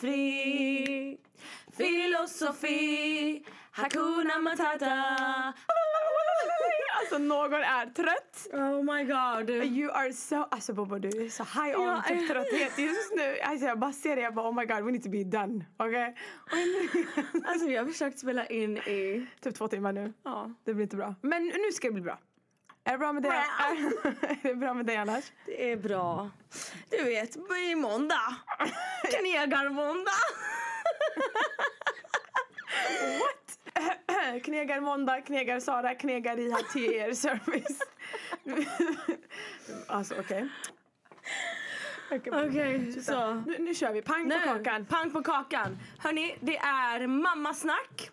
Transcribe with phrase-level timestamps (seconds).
[0.00, 1.18] fri
[1.76, 4.94] Filosofi Hakuna Matata
[7.00, 8.46] Alltså någon är trött.
[8.52, 12.78] Oh my god You are so, alltså Bobo du är så high on typ trötthet
[12.78, 13.38] just nu.
[13.42, 15.64] Alltså jag bara ser det, jag bara oh my god we need to be done.
[15.76, 16.14] Okej?
[17.44, 20.12] Alltså vi har försökt spela in i typ två timmar nu.
[20.22, 21.14] Ja Det blir inte bra.
[21.22, 22.18] Men nu ska det bli bra.
[22.88, 23.32] Är det bra med dig?
[24.42, 25.32] är det bra med dig annars?
[25.46, 26.30] Det är bra
[26.90, 27.36] Du vet,
[27.70, 28.36] i måndag
[29.18, 30.10] Knegarmåndag
[34.44, 37.78] Knegar måndag, knegar Sara, knegar i TR service.
[39.86, 40.48] alltså okej.
[42.10, 44.86] Okej, så Nu, nu kör vi, pang på kakan.
[44.86, 45.78] Pang på kakan.
[45.98, 48.10] Hörni, det är mammasnack.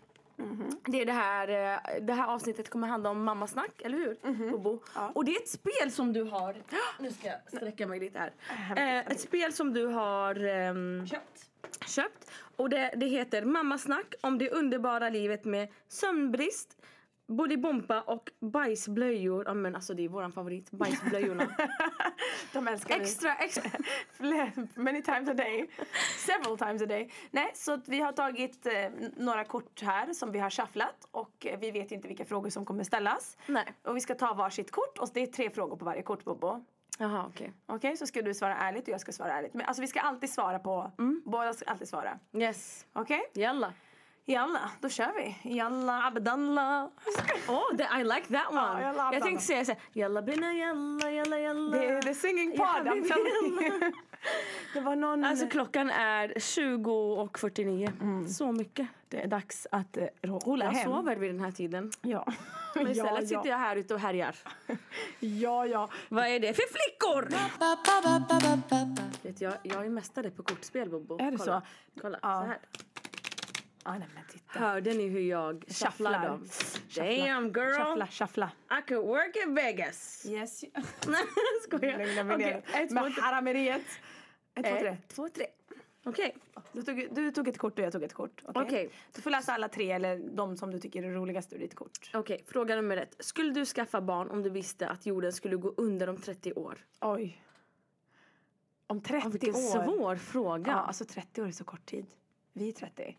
[0.85, 4.52] Det, är det, här, eh, det här avsnittet kommer handla om mammasnack, eller hur?
[4.52, 4.80] Bobo?
[4.95, 5.11] Ja.
[5.16, 6.55] Och det är ett spel som du har...
[7.00, 8.31] Nu ska jag sträcka mig lite här.
[8.77, 11.50] Eh, ett spel som du har ehm, Köpt.
[11.88, 12.31] köpt.
[12.55, 16.77] Och det, det heter Mammasnack om det underbara livet med sömnbrist,
[17.28, 19.44] Bolibompa och bajsblöjor.
[19.45, 21.48] Ja men alltså det är våran favorit, bajsblöjorna.
[22.54, 23.72] De älskar extra, extra.
[24.14, 25.70] Fler- Many times a day.
[26.17, 27.12] Several times a day.
[27.32, 28.73] Nej, så vi har tagit eh,
[29.17, 32.66] några kort här som vi har shufflat och eh, vi vet inte vilka frågor som
[32.66, 33.38] kommer ställas.
[33.48, 33.73] Nej.
[33.84, 36.66] Och vi ska ta varsitt kort och det är tre frågor på varje kort Bobo.
[37.00, 37.54] Jaha okej.
[37.66, 39.54] Okej, så ska du svara ärligt och jag ska svara ärligt.
[39.54, 40.92] Men alltså vi ska alltid svara på,
[41.26, 42.20] båda ska alltid svara.
[42.34, 42.86] Yes.
[42.94, 43.22] Okej?
[43.34, 43.73] Jalla.
[44.28, 45.56] Jalla, då kör vi.
[45.56, 46.86] Jalla abdallah.
[47.48, 48.59] Oh, the, I like that one.
[48.59, 51.78] Ja, jalla, jag tänkte säga såhär, jalla bina jalla, jalla, jalla.
[51.78, 53.92] Det är the singing pod, Jalla, I'm telling.
[54.73, 55.23] Det var någon...
[55.23, 57.92] Alltså klockan är 20 och 49.
[58.30, 58.88] Så mycket.
[59.09, 60.92] det är dags att uh, rulla Jag hem.
[60.92, 61.92] sover vid den här tiden.
[62.02, 62.26] Ja.
[62.76, 63.48] Men istället ja, sitter ja.
[63.48, 64.36] jag här ute och härjar.
[65.20, 65.89] Ja, ja.
[66.10, 67.30] Vad är det för flickor?
[69.23, 71.20] Vet jag, jag är mästare på kortspel Bobo.
[71.20, 71.61] Är det Kolla.
[71.61, 71.67] så?
[72.02, 72.42] Kolla, Ja.
[72.42, 72.58] så här.
[73.88, 74.08] Ah, nej.
[74.46, 76.48] Hörde ni hur jag shufflar dem?
[76.96, 77.86] Damn girl!
[77.86, 78.52] Shuffla, shuffla.
[78.80, 80.26] I could work in Vegas.
[80.30, 80.62] Yes.
[81.64, 81.98] Skojar.
[81.98, 82.84] Lugna mig Okej, ner.
[82.84, 83.82] ett, Med harameriet.
[84.56, 84.98] Ett, två, tre.
[85.08, 85.48] Två, tre.
[86.04, 86.36] Okej.
[86.72, 88.42] Du tog, du tog ett kort och jag tog ett kort.
[88.46, 88.64] Okej.
[88.64, 88.90] Okej.
[89.16, 92.10] Du får läsa alla tre eller de som du tycker är roligast ur ditt kort.
[92.14, 93.16] Okej, fråga nummer ett.
[93.20, 96.86] Skulle du skaffa barn om du visste att jorden skulle gå under om 30 år?
[97.02, 97.42] Oj.
[98.88, 99.86] Om 30 Vilken år.
[99.86, 100.72] svår fråga.
[100.72, 102.06] Ja, alltså 30 år är så kort tid.
[102.54, 103.17] Vi är 30.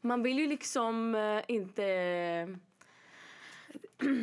[0.00, 1.82] Man vill ju liksom eh, inte...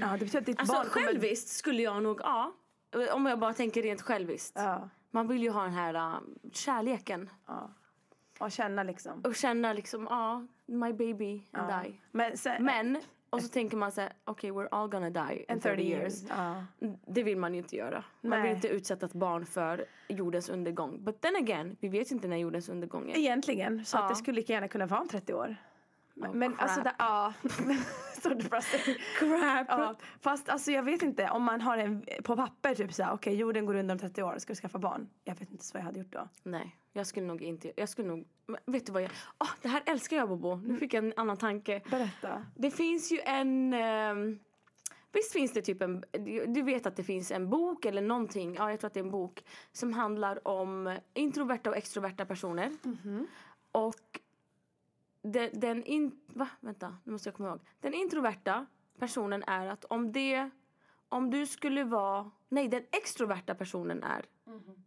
[0.01, 1.05] Ja, det betyder att ditt Alltså barn kommer...
[1.07, 2.53] själviskt skulle jag nog, ja.
[3.13, 4.53] Om jag bara tänker rent själviskt.
[4.55, 6.19] Ja, Man vill ju ha den här uh,
[6.51, 7.29] kärleken.
[7.47, 7.69] ja.
[8.39, 9.21] Och känna liksom.
[9.21, 11.81] Och känna liksom, ja, my baby and Ja.
[11.83, 11.93] die.
[12.11, 13.01] Men, sen, Men,
[13.33, 16.23] och så tänker man så här, okej we're all gonna die in in 30 years.
[16.29, 16.63] Ja.
[17.07, 18.03] Det vill man ju inte göra.
[18.21, 18.55] Man vill Nej.
[18.55, 21.03] inte utsätta ett barn för jordens undergång.
[21.03, 23.17] But then again, vi vet inte när jordens undergång är.
[23.17, 24.03] Egentligen, så Ja.
[24.03, 25.55] att det skulle lika gärna kunna vara om 30 år.
[26.15, 26.61] Men, Oh, men crap.
[26.61, 27.33] alltså, det, ja.
[28.21, 28.95] så depressing.
[29.19, 29.67] Crap!
[29.69, 33.35] Ja, fast alltså jag vet inte, om man har en på papper typ såhär, okej
[33.35, 35.09] jorden går under om 30 år, ska du skaffa barn?
[35.23, 36.27] Jag vet inte vad jag hade gjort då.
[36.43, 38.27] Nej, jag skulle nog inte, jag skulle nog,
[38.65, 41.37] vet du vad jag, Åh, det här älskar jag Bobo, nu fick jag en annan
[41.37, 41.81] tanke.
[41.89, 42.45] Berätta.
[42.55, 44.39] Det finns ju en, ehm,
[45.11, 46.03] visst finns det typ en,
[46.47, 49.03] du vet att det finns en bok eller någonting, ja jag tror att det är
[49.03, 52.71] en bok, som handlar om introverta och extroverta personer.
[53.71, 54.19] Och
[55.23, 56.49] de, den in, va?
[56.59, 57.59] Vänta, nu måste jag komma ihåg.
[57.79, 58.65] Den introverta
[58.99, 60.49] personen är att om det,
[61.09, 64.25] om du skulle vara, nej den extroverta personen är,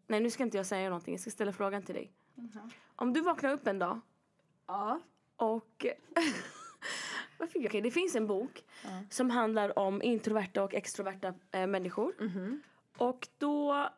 [0.06, 2.12] nej nu ska inte jag säga någonting, jag ska ställa frågan till dig.
[2.96, 4.00] Om du vaknar upp en dag
[4.66, 5.00] Ja.
[5.36, 5.86] och
[7.38, 7.68] vad fick jag?
[7.70, 8.64] Okej, det finns en bok
[9.10, 12.14] som handlar om introverta och extroverta eh, människor.
[12.98, 13.88] Och då,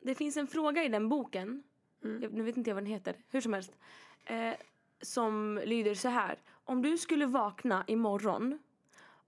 [0.00, 1.62] det finns en fråga i den boken,
[2.00, 3.72] jag, nu vet inte jag vad den heter, hur som helst.
[4.24, 4.52] Eh,
[5.04, 6.38] som lyder så här.
[6.64, 8.58] Om du skulle vakna imorgon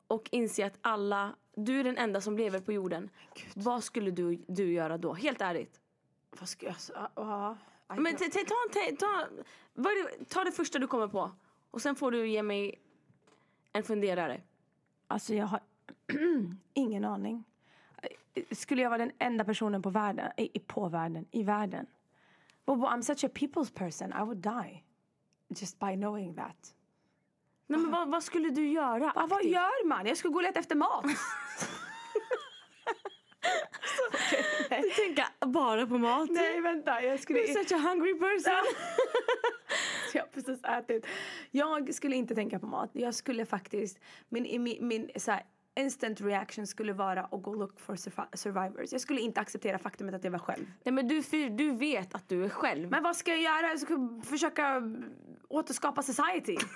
[0.07, 3.11] och inse att alla, du är den enda som lever på jorden.
[3.55, 5.15] Vad skulle du, du göra då?
[5.15, 5.81] Helt ärligt.
[6.41, 7.11] Vad ska jag säga?
[8.03, 9.29] Men ta, ta, ta,
[9.75, 11.31] det, ta det första du kommer på.
[11.71, 12.75] Och sen får du ge mig
[13.73, 14.41] en funderare.
[15.09, 15.61] Alltså jag har
[16.75, 17.45] ingen aning.
[18.51, 21.87] Skulle jag vara den enda personen på världen, i- på världen, i världen?
[22.65, 24.83] Bobo, I'm such a people's person, I would die.
[25.49, 26.75] Just by knowing that.
[27.67, 29.13] Nej, men vad, vad skulle du göra?
[29.15, 30.07] Ja, vad gör man?
[30.07, 31.05] Jag skulle gå och leta efter mat.
[34.83, 36.31] Du tänker bara på mat.
[36.31, 37.41] Nej vänta, jag skulle...
[37.41, 38.53] You're such a hungry person.
[40.15, 41.07] Jag har precis ätit.
[41.51, 42.91] Jag skulle inte tänka på mat.
[42.93, 43.99] Jag skulle faktiskt,
[44.29, 45.43] min, min, min så här,
[45.77, 48.93] instant reaction skulle vara att gå look for survi- survivors.
[48.93, 50.65] Jag skulle inte acceptera faktumet att jag var själv.
[50.85, 52.91] Nej men du, du vet att du är själv.
[52.91, 53.69] Men vad ska jag göra?
[53.69, 54.83] Jag ska försöka
[55.49, 56.57] återskapa society.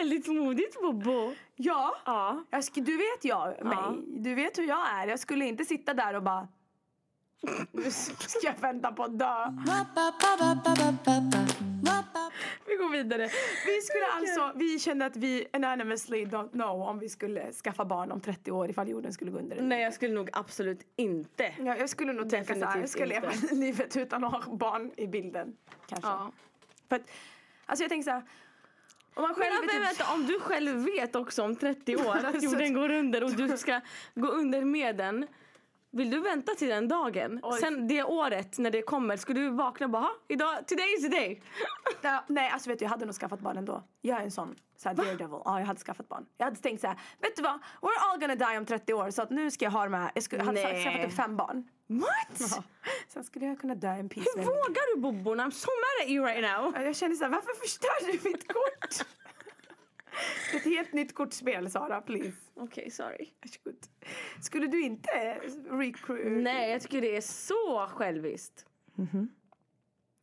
[0.00, 1.34] Väldigt modigt Bobo.
[1.56, 1.96] Ja.
[2.04, 2.44] Ja.
[2.50, 3.78] Jag du vet jag mig.
[3.80, 3.94] Ja.
[4.06, 5.06] Du vet hur jag är.
[5.06, 6.48] Jag skulle inte sitta där och bara...
[7.72, 9.46] Nu ska jag vänta på att dö.
[12.66, 13.28] Vi går vidare.
[13.66, 18.12] Vi skulle alltså, vi kände att vi anonymously don't know om vi skulle skaffa barn
[18.12, 19.62] om 30 år ifall jorden skulle gå under.
[19.62, 21.54] Nej jag skulle nog absolut inte.
[21.58, 23.54] Ja, jag skulle nog tänka så här, jag ska Definitivt leva inte.
[23.66, 25.56] livet utan att ha barn i bilden.
[25.86, 26.08] Kanske.
[26.10, 26.32] Ja.
[26.88, 27.02] För att,
[27.66, 28.22] alltså jag tänker så här.
[29.14, 32.42] Om man själv Men typ- vänta, om du själv vet också om 30 år att
[32.42, 33.80] jorden går under och du ska
[34.14, 35.26] gå under med den.
[35.90, 37.40] Vill du vänta till den dagen?
[37.42, 37.60] Oj.
[37.60, 41.02] Sen det året när det kommer, ska du vakna och bara "Ha, idag, today is
[41.02, 41.42] the day.
[42.02, 43.82] Ja, nej, alltså vet du, jag hade nog skaffat barn ändå.
[44.00, 45.38] Jag är en sån, så här, daredevil.
[45.44, 46.26] Ja, jag hade skaffat barn.
[46.36, 47.58] Jag hade tänkt så här, vet du vad?
[47.80, 50.10] We're all gonna die om 30 år så att nu ska jag ha de här,
[50.14, 50.84] jag skulle, hade Nej.
[50.84, 51.68] skaffat typ fem barn.
[51.86, 52.50] What?
[52.56, 52.62] Ja.
[53.08, 54.26] Sen skulle jag kunna dö en peace.
[54.36, 55.34] Hur vågar du Bobo?
[55.34, 56.72] I'm so mad at you right now.
[56.76, 59.06] Ja, Jag känner så här, varför förstör du mitt kort?
[60.54, 62.36] Ett helt nytt kortspel, Sara, please.
[62.58, 63.28] Okej, sorry.
[63.42, 63.76] Varsågod.
[64.42, 65.40] Skulle du inte
[65.70, 66.42] recruit?
[66.42, 68.66] Nej, jag tycker det är så själviskt.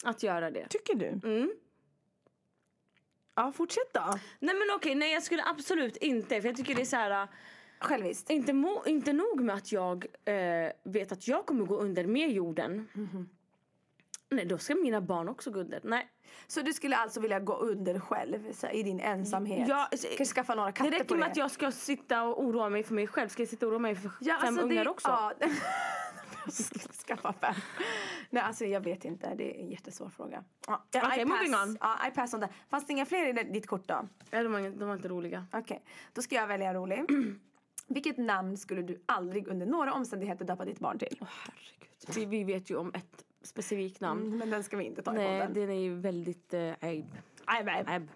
[0.04, 0.68] Att göra det.
[0.68, 1.08] Tycker du?
[1.30, 1.54] Mm.
[3.36, 4.20] Ja, fortsätt då.
[4.40, 6.42] Nej men okej, nej jag skulle absolut inte.
[6.42, 7.22] För jag tycker det är så här.
[7.24, 7.30] äh,
[7.80, 8.30] Själviskt.
[8.30, 12.32] Inte, mo- inte nog med att jag eh, vet att jag kommer gå under med
[12.32, 12.88] jorden.
[14.30, 15.80] Nej, då ska mina barn också gå under.
[15.84, 16.08] Nej.
[16.48, 19.68] Så du skulle alltså vilja gå under själv så, i din ensamhet?
[19.70, 21.32] Ja, Kanske skaffa några Det katter räcker på med det?
[21.32, 23.30] att jag ska sitta och oroa mig för mig själv.
[23.30, 25.08] Ska jag sitta och oroa mig för Ja, fem alltså ungar det, också?
[25.10, 25.32] Ja.
[26.46, 27.56] jag skulle skaffa fem.
[28.30, 29.36] Nej, alltså jag vet inte.
[29.36, 30.44] Det är en jättesvår fråga.
[30.68, 31.78] Ja, Okej, I moving on.
[31.82, 32.52] Ja, I pass on that.
[32.70, 34.08] Fanns det inga fler i det- ditt kort då?
[34.32, 35.46] Nej, de, var, inte- de var inte roliga.
[35.54, 35.84] Okej,
[36.14, 37.02] då ska jag välja rolig.
[37.88, 41.18] Vilket namn skulle du aldrig under några omständigheter döpa ditt barn till?
[41.22, 42.16] Åh herregud.
[42.16, 44.26] Vi, vi vet ju om ett specifikt namn.
[44.26, 45.54] Mm, Men den ska vi inte ta i Nej, podden.
[45.54, 46.60] den är ju väldigt eh.
[46.60, 47.06] Nej,
[47.48, 47.84] nej.
[47.88, 48.12] Aib.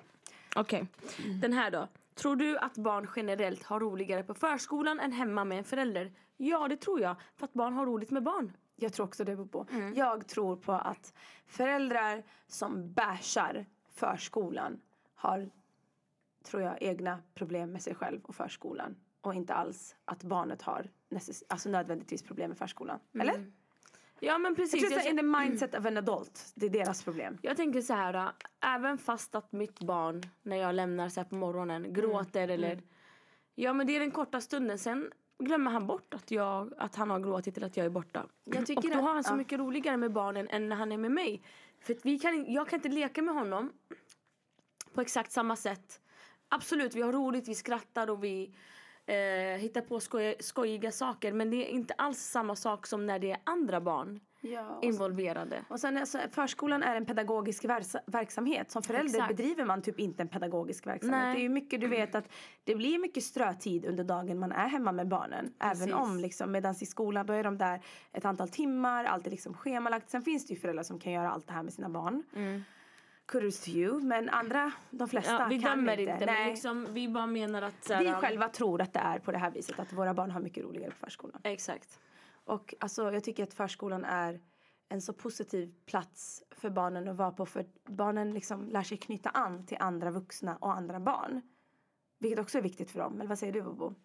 [0.56, 0.88] Okej,
[1.42, 1.88] den här då.
[2.14, 6.12] Tror du att barn generellt har roligare på förskolan än hemma med en förälder?
[6.38, 7.16] Ja, det tror jag.
[7.36, 8.58] För att barn har roligt med barn.
[8.76, 9.68] Jag tror också det på.
[9.72, 9.94] Mm.
[9.96, 11.14] Jag tror på att
[11.46, 14.82] föräldrar som bashar förskolan
[15.16, 15.50] har,
[16.44, 18.96] tror jag, egna problem med sig själv och förskolan.
[19.22, 20.90] Och inte alls att barnet har
[21.48, 23.00] alltså nödvändigtvis problem med förskolan.
[23.14, 23.30] Mm.
[23.30, 23.52] Eller?
[24.22, 24.92] Ja, men Jag precis.
[24.92, 26.52] Jag, att in the mindset of an adult.
[26.56, 27.38] Det är deras problem.
[27.42, 28.32] jag tänker så här.
[28.60, 32.82] Även fast att mitt barn, när jag lämnar så på morgonen, gråter eller...
[33.56, 34.80] Ja, men det är den korta stunden.
[34.80, 38.26] Sen glömmer han bort att, jag, att han har gråtit eller att jag är borta.
[38.44, 39.36] Jag tycker och då att- har han så ja.
[39.36, 41.42] mycket roligare med barnen än när han är med mig.
[41.80, 43.72] För vi kan, jag kan inte leka med honom
[44.94, 46.02] på exakt samma sätt.
[46.50, 48.56] Absolut, vi har roligt, vi skrattar och vi
[49.10, 51.34] eh, hittar på skoj, skojiga saker.
[51.34, 54.84] Men det är inte alls samma sak som när det är andra barn Ja, och
[54.84, 55.66] involverade.
[55.70, 58.72] Och sen alltså, förskolan är en pedagogisk versa- verksamhet.
[58.72, 59.38] Som förälder Exakt.
[59.38, 61.22] bedriver man typ inte en pedagogisk verksamhet.
[61.22, 61.34] Nej.
[61.36, 62.30] Det är ju mycket, du vet att
[62.64, 65.54] det blir mycket strötid under dagen man är hemma med barnen.
[65.60, 65.84] Precis.
[65.84, 67.82] Även om liksom, medan i skolan då är de där
[68.14, 70.10] ett antal timmar, allt är liksom schemalagt.
[70.10, 72.24] Sen finns det ju föräldrar som kan göra allt det här med sina barn.
[72.34, 72.64] Kudos
[73.32, 74.02] to you.
[74.02, 76.14] Men andra, de flesta Ja, vi kan dömer inte.
[76.14, 76.40] inte, Nej.
[76.40, 77.84] men liksom, vi bara menar att...
[77.84, 79.80] Så vi själva tror att det är på det här viset.
[79.80, 81.42] Att våra barn har mycket roligare på förskolan.
[81.44, 82.00] Exakt.
[82.46, 84.40] Och alltså, jag tycker att förskolan är
[84.90, 87.46] en så positiv plats för barnen att vara på.
[87.46, 91.42] För barnen liksom lär sig knyta an till andra vuxna och andra barn.
[92.20, 93.16] Vilket också är viktigt för dem.
[93.20, 93.96] Eller vad säger du Bobo?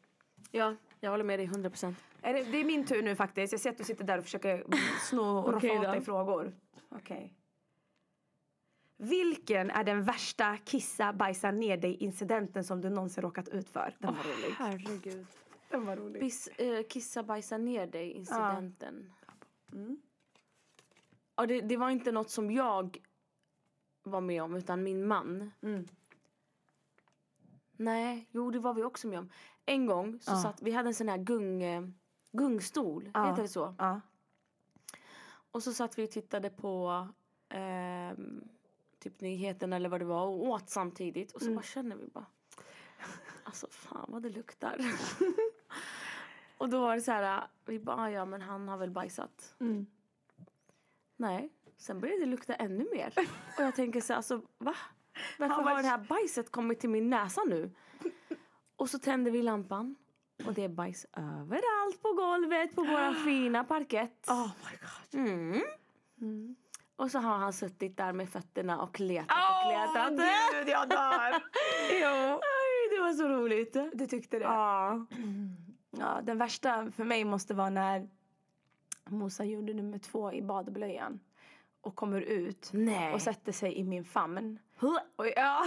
[0.50, 1.98] Ja, jag håller med dig 100 procent.
[2.20, 3.52] Det, är min tur nu faktiskt.
[3.52, 4.64] Jag ser att du sitter där och försöker
[5.00, 6.54] sno och roffa åt dig frågor.
[6.88, 7.34] Okej.
[8.96, 13.96] Vilken är den värsta kissa bajsa ner dig incidenten som du någonsin råkat ut för?
[13.98, 14.54] Den var rolig.
[14.58, 15.26] Herregud.
[15.70, 16.20] Den var rolig.
[16.22, 19.12] Bis, eh, kissa bajsa ner dig incidenten.
[19.72, 19.96] Mm.
[21.36, 22.98] Ja, det, det var inte något som jag
[24.02, 25.50] var med om utan min man.
[25.62, 25.86] Mm.
[27.76, 29.30] Nej, jo det var vi också med om.
[29.66, 30.42] En gång så Ja.
[30.42, 31.82] satt, vi hade en sån här gung, eh,
[32.32, 33.30] gungstol, Ja.
[33.30, 33.74] heter det så?
[33.78, 34.00] Ja.
[35.50, 37.08] Och så satt vi och tittade på
[37.48, 38.48] ehm,
[39.04, 41.32] typ nyheterna eller vad det var och åt samtidigt.
[41.32, 41.56] Och så Mm.
[41.56, 42.26] bara känner vi bara,
[43.44, 44.78] alltså fan vad det luktar.
[46.58, 49.54] och då var det så här, vi bara, "Ah, ja men han har väl bajsat.
[49.60, 49.86] Mm.
[51.16, 53.12] Nej, sen började det lukta ännu mer.
[53.58, 54.74] Och jag tänker så här, alltså va?
[55.38, 57.70] Varför har det här bajset kommit till min näsa nu?
[58.76, 59.96] Och så tänder vi lampan.
[60.46, 64.28] Och det är bajs överallt på golvet på våra fina parkett.
[64.28, 65.20] Oh my god.
[65.26, 66.56] Mm.
[66.96, 70.10] Och så har han suttit där med fötterna och kletat och Åh kletat.
[70.10, 71.30] gud, jag dör.
[72.00, 72.32] jo.
[72.34, 73.76] Aj, det var så roligt.
[73.92, 74.44] Du tyckte det?
[74.44, 75.06] Ja.
[75.98, 78.08] Ja, den värsta för mig måste vara när
[79.04, 81.20] Mosa gjorde nummer två i badblöjan
[81.80, 83.14] och kommer ut Nej.
[83.14, 84.58] och sätter sig i min famn.
[84.78, 84.98] Huh.
[85.16, 85.64] Och ja.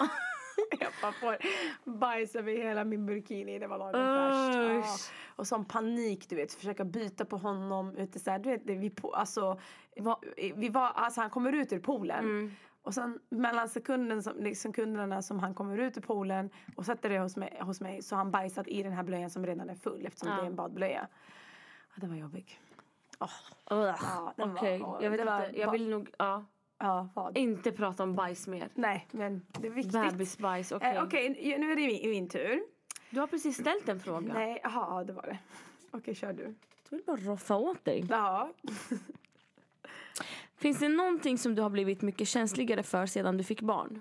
[0.80, 1.36] jag bara får
[1.84, 3.58] bajs över hela min burkini.
[3.58, 5.12] Det var lagom färskt.
[5.12, 5.34] Ja.
[5.36, 6.52] Och sån panik, du vet.
[6.52, 7.96] Försöka byta på honom.
[7.96, 9.60] Ute så här, du vet, vi, på, alltså,
[10.54, 12.24] vi var, alltså, han kommer ut ur poolen.
[12.24, 12.52] Mm.
[12.82, 17.18] Och sen mellan sekunden som, sekunderna som han kommer ut ur poolen och sätter det
[17.18, 19.74] hos mig, hos mig så har han bajsat i den här blöjan som redan är
[19.74, 20.34] full eftersom Ja.
[20.36, 21.08] det är en badblöja.
[21.94, 22.60] Ja, den var jobbig.
[23.20, 23.30] Åh,
[23.70, 23.94] Ugh.
[24.02, 25.60] Ja, den var- ja, jag vet det var inte.
[25.60, 26.44] Jag vill nog ja,
[26.78, 27.36] ja, vad?
[27.36, 28.68] inte prata om bajs mer.
[28.74, 29.92] Nej, men det är viktigt.
[29.92, 30.96] Bebisbajs, okej.
[30.96, 32.62] Eh, Okej, nu är det min, min tur.
[33.10, 34.32] Du har precis ställt en fråga.
[34.34, 35.38] Nej, jaha, det var det.
[35.90, 36.54] Okej, kör du.
[36.88, 38.06] Du vill bara roffa åt dig.
[38.10, 38.52] Ja.
[40.56, 44.00] Finns det någonting som du har blivit mycket känsligare för sedan du fick barn?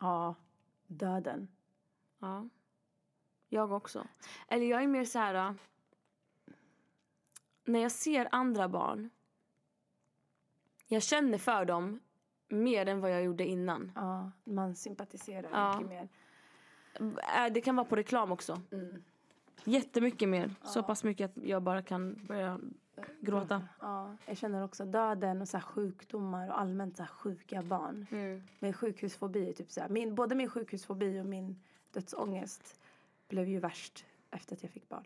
[0.00, 0.34] Ja,
[0.86, 1.48] döden.
[2.18, 2.48] Ja.
[3.48, 4.06] Jag också.
[4.48, 5.34] Eller jag är mer så här...
[5.34, 5.52] äh,
[7.64, 9.10] När jag ser andra barn.
[10.86, 12.00] Jag känner för dem
[12.52, 13.92] mer än vad jag gjorde innan.
[13.94, 15.72] Ja, man sympatiserar Ja.
[15.80, 16.08] mycket mer.
[17.46, 18.60] Äh, Det kan vara på reklam också.
[18.72, 19.02] Mm.
[19.64, 20.54] Jättemycket mer.
[20.64, 22.60] Så pass mycket att jag bara kan börja
[23.20, 23.68] gråta.
[23.80, 28.06] Ja, jag känner också döden och så sjukdomar och allmänt så sjuka barn.
[28.10, 28.42] Mm.
[28.58, 29.88] Med sjukhusfobi, typ så här.
[29.88, 32.80] Min, både min sjukhusfobi och min dödsångest
[33.28, 35.04] blev ju värst efter att jag fick barn.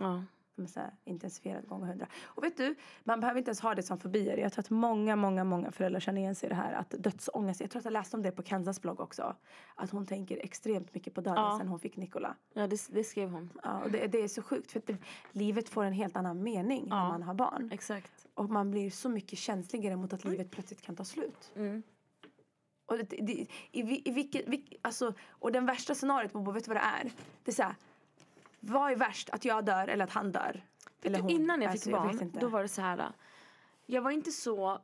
[0.00, 0.24] Ja.
[0.68, 2.06] Så här intensifierad gånger hundra.
[2.24, 4.36] Och vet du, man behöver inte ens ha det som fobier.
[4.36, 6.72] Jag tror att många, många, många föräldrar känner igen sig i det här.
[6.72, 9.36] Att dödsångest, jag tror att jag läste om det på Kansas blogg också.
[9.74, 11.56] Att hon tänker extremt mycket på döden Ja.
[11.58, 12.34] sen hon fick Nikola.
[12.54, 13.50] Ja, det, det skrev hon.
[13.62, 14.96] Ja, och det, det är så sjukt för att det,
[15.32, 17.08] livet får en helt annan mening när Ja.
[17.08, 17.70] man har barn.
[17.72, 18.26] Exakt.
[18.34, 21.52] Och man blir så mycket känsligare mot att livet plötsligt kan ta slut.
[21.56, 21.82] Mm.
[22.86, 26.64] Och, det, det, i, vi- i vilket, vilk, alltså, och den värsta scenariot, Bobo, vet
[26.64, 27.12] du vad det är?
[27.44, 27.74] Det är så här,
[28.64, 29.30] vad är värst?
[29.30, 30.62] Att jag dör eller att han dör?
[31.02, 31.30] Eller hon?
[31.30, 32.40] Innan jag Alltså, fick vet barn, inte.
[32.40, 33.12] då var det så här.
[33.86, 34.78] Jag var inte så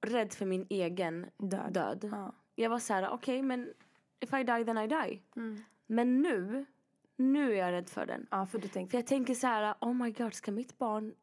[0.00, 1.72] rädd för min egen Död.
[1.72, 2.08] död.
[2.12, 2.32] Ja.
[2.54, 3.72] Jag var så här, okej men
[4.20, 5.22] if I die then I die.
[5.36, 5.62] Mm.
[5.86, 6.66] Men nu,
[7.16, 8.26] nu är jag rädd för den.
[8.30, 11.14] ja, för du tänkte För jag tänker så här, oh my god, ska mitt barn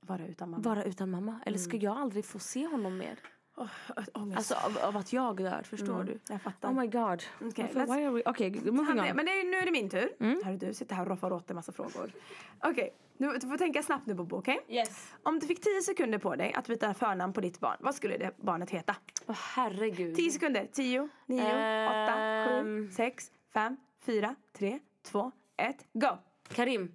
[0.00, 0.62] vara utan mamma.
[0.62, 1.40] vara utan mamma?
[1.46, 3.18] Eller ska jag aldrig få se honom mer?
[3.62, 4.36] Oh, ångest.
[4.52, 6.18] Alltså av, av att jag dör, förstår Mm, du?
[6.28, 6.68] Jag fattar.
[6.68, 7.22] Oh my god.
[7.40, 8.22] Okej, Varför- why are we...
[8.30, 9.16] okay, moving on.
[9.16, 10.12] Men det är, nu är det min tur.
[10.20, 10.42] Mm.
[10.44, 12.12] Här du sitter här och roffar åt dig massa frågor.
[12.60, 14.64] Okej, nu, du får tänka snabbt nu Bobo, okej?
[14.68, 15.12] Yes.
[15.22, 18.16] Om du fick 10 sekunder på dig att byta förnamn på ditt barn, vad skulle
[18.16, 18.96] det barnet heta?
[19.26, 20.16] Åh herregud.
[20.16, 20.68] 10 sekunder.
[20.72, 22.90] 10, 9, 8, 7, Ehm.
[22.92, 26.08] 6, 5, 4, 3, 2, 1, go!
[26.48, 26.94] Karim.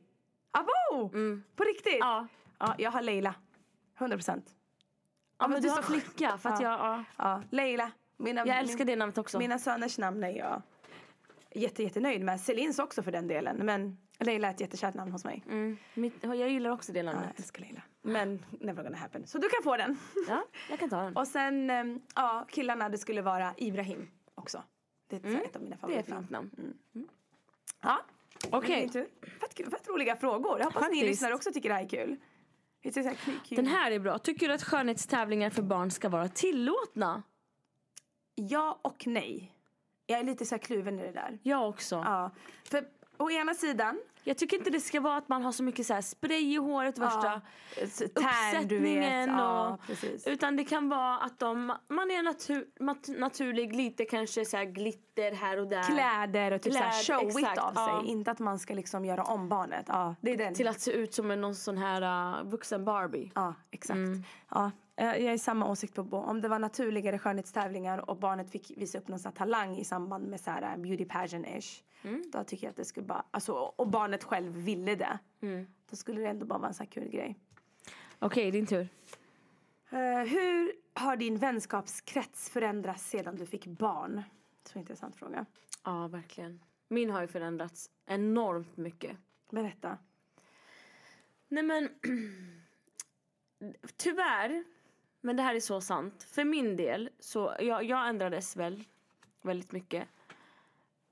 [0.51, 1.09] Abo!
[1.13, 1.43] Mm.
[1.55, 1.97] På riktigt?
[1.99, 2.27] Ja.
[2.59, 3.35] Ja, jag har Leila.
[3.97, 4.45] 100 procent.
[5.39, 6.69] Ja, men du så- flicka för att Ja.
[6.71, 6.79] jag...
[6.79, 7.03] Ja.
[7.17, 7.91] Ja, Leila.
[8.17, 9.39] Mina, Jag älskar det namnet också.
[9.39, 10.61] Mina söners namn är jag
[11.51, 12.41] jätte, jättenöjd med.
[12.41, 13.57] Celins också för den delen.
[13.57, 15.43] Men Leila är ett jättekärt namn hos mig.
[15.47, 15.77] Mm.
[15.93, 17.39] Mitt, jag gillar också det Ja, jag namnet.
[17.39, 17.81] älskar Leila.
[18.01, 19.27] Men never gonna happen.
[19.27, 19.97] Så du kan få den.
[20.27, 21.17] Ja, jag kan ta den.
[21.17, 24.63] Och sen, ehm, ja, killarna det skulle vara Ibrahim också.
[25.09, 25.41] Det är Mm.
[25.41, 26.49] ett av mina Det är ett favoritnamn.
[26.49, 27.11] fint namn.
[27.81, 27.99] Ja,
[28.51, 28.89] Okej.
[28.89, 29.07] tur.
[29.39, 30.59] Fett, fett roliga frågor.
[30.59, 31.03] Jag hoppas ni Faktiskt.
[31.05, 32.17] lyssnare också tycker det här är kul.
[33.49, 34.19] Den här är bra.
[34.19, 37.23] Tycker du att skönhetstävlingar för barn ska vara tillåtna?
[38.35, 39.53] Ja och nej.
[40.05, 41.39] Jag är lite så kluven i det där.
[41.43, 41.95] Jag också.
[41.95, 42.31] Ja,
[42.63, 45.85] för å ena sidan Jag tycker inte det ska vara att man har så mycket
[45.85, 47.41] så här spray i håret, värsta
[47.75, 48.01] du vet.
[48.01, 49.29] uppsättningen.
[49.29, 50.27] Ja, och, precis.
[50.27, 52.67] utan det kan vara att de, man är natur,
[53.19, 55.83] naturlig, lite kanske så här glitter här och där.
[55.83, 57.83] Kläder och typ så här showigt exakt, av sig.
[57.87, 58.03] ja.
[58.05, 59.85] Inte att man ska liksom göra om barnet.
[59.87, 60.53] Ja, det är den.
[60.53, 62.01] Till att se ut som en någon sån här
[62.39, 63.31] uh, vuxen Barbie.
[63.35, 63.97] Ja, exakt.
[63.97, 64.23] Mm.
[64.49, 66.17] Ja, eh, jag är samma åsikt på.
[66.17, 70.39] Om det var naturligare skönhetstävlingar och barnet fick visa upp någon talang i samband med
[70.39, 71.81] så här eh, beauty pageant-ish.
[72.03, 72.23] Mm.
[72.31, 75.19] Då tycker jag att det skulle bara, alltså, och barnet själv ville det.
[75.41, 75.67] Mm.
[75.89, 77.35] Då skulle det ändå bara vara en sån här kul grej.
[78.19, 78.87] Okej, din tur.
[79.89, 84.23] Eh, hur har din vänskapskrets förändrats sedan du fick barn?
[84.63, 85.45] Så intressant fråga.
[85.83, 86.59] Ja, verkligen.
[86.87, 89.17] Min har ju förändrats enormt mycket.
[89.49, 89.97] Berätta.
[91.47, 91.89] Nej men,
[93.97, 94.63] tyvärr,
[95.21, 96.23] men det här är så sant.
[96.23, 98.83] För min del, så jag, jag ändrades väl
[99.41, 100.07] väldigt mycket.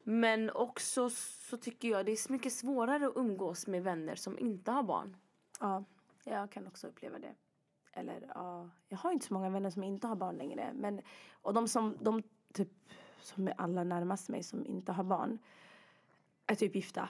[0.07, 1.09] Men också
[1.49, 4.83] så tycker jag det är så mycket svårare att umgås med vänner som inte har
[4.83, 5.17] barn.
[5.59, 5.83] Ja,
[6.23, 7.35] jag kan också uppleva det.
[7.93, 10.71] Eller ja, jag har inte så många vänner som inte har barn längre.
[10.75, 11.01] Men,
[11.41, 12.69] och de som, de typ,
[13.21, 15.39] som är allra närmast mig som inte har barn
[16.47, 17.09] är typ gifta.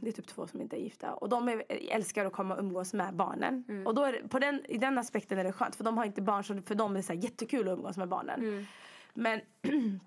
[0.00, 1.14] Det är typ två som inte är gifta.
[1.14, 3.64] Och de är, älskar att komma och umgås med barnen.
[3.86, 5.76] Och då är på den, i den aspekten är det skönt.
[5.76, 8.08] För de har inte barn så för dem är det så jättekul att umgås med
[8.08, 8.66] barnen.
[9.14, 9.40] Men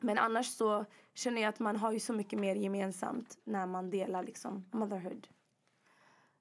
[0.00, 0.84] Men annars så
[1.18, 5.26] känner jag att man har ju så mycket mer gemensamt när man delar liksom motherhood.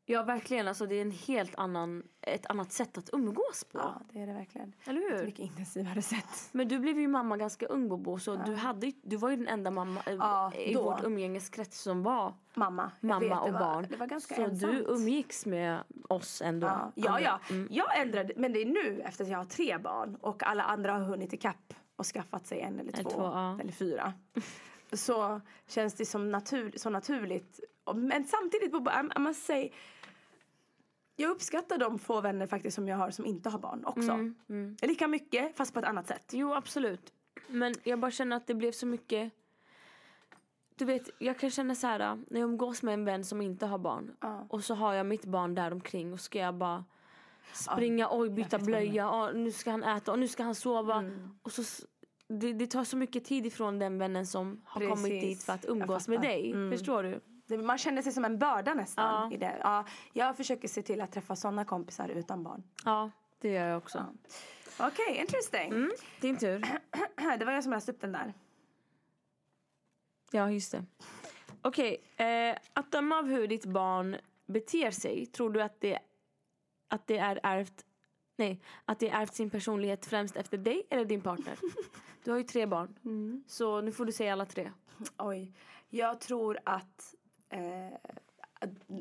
[0.10, 3.78] Ja verkligen, alltså det är en helt annan, ett annat sätt att umgås på.
[3.80, 4.74] Ja, det är det verkligen.
[4.86, 5.26] Eller Ett hur?
[5.26, 6.50] mycket intensivare sätt.
[6.52, 9.48] Men du blev ju mamma ganska ung Bobo så du, hade, du var ju den
[9.48, 10.84] enda mamma eh, Ja, i då.
[10.84, 12.92] vårt umgängeskrets som var Mamma.
[13.00, 13.88] mamma vet, och var, barn.
[13.90, 14.74] Det var ganska så ensamt.
[14.74, 15.80] du umgicks med
[16.10, 16.68] oss ändå.
[16.68, 17.40] Ja, ja, ja.
[17.50, 17.68] Mm.
[17.72, 20.92] jag ändrade, men det är nu efter att jag har tre barn och alla andra
[20.94, 23.60] har hunnit ikapp och skaffat sig en eller två, Eller två, ja.
[23.60, 24.14] eller fyra.
[24.94, 27.60] Så känns det som natur, så naturligt.
[27.96, 28.74] Men samtidigt,
[29.16, 29.70] I must say,
[31.16, 34.12] jag uppskattar de få vänner faktiskt som jag har som inte har barn också.
[34.50, 36.32] Mm, Lika mycket fast på ett annat sätt.
[36.34, 37.14] Jo absolut.
[37.48, 39.32] Men jag bara känner att det blev så mycket
[40.76, 43.66] du vet, jag kan känna så här när jag umgås med en vän som inte
[43.66, 44.46] har barn Ja.
[44.50, 46.86] och så har jag mitt barn där omkring och ska jag bara
[47.54, 50.96] springa, oj byta blöja, och nu ska han äta och nu ska han sova.
[50.96, 51.38] Mm.
[51.42, 51.86] Och så,
[52.28, 55.22] det, det tar så mycket tid ifrån den vännen som har kommit Precis.
[55.22, 56.52] dit för att umgås med dig.
[56.52, 56.72] Mm.
[56.72, 57.22] Förstår du?
[57.58, 59.30] Man känner sig som en börda nästan.
[59.32, 59.36] Ja.
[59.36, 59.58] I det.
[59.62, 62.64] Ja, jag försöker se till att träffa såna kompisar utan barn.
[62.86, 63.12] Ja,
[63.42, 64.06] det gör jag också.
[64.80, 65.72] Okej, interesting.
[65.72, 66.66] Mm, din tur.
[67.40, 68.34] Det var jag som läste upp den där.
[70.32, 70.86] Ja, just det.
[71.62, 76.00] Okej, eh, att döma av hur ditt barn beter sig, tror du att det,
[76.88, 77.84] att det är ärvt
[78.40, 81.56] Nej, att det är ärvt sin personlighet främst efter dig eller din partner?
[82.24, 83.44] Du har ju tre barn, Mm.
[83.48, 84.72] så nu får du säga alla tre.
[85.18, 85.54] Oj.
[85.90, 87.16] Jag tror att
[87.50, 87.98] eh,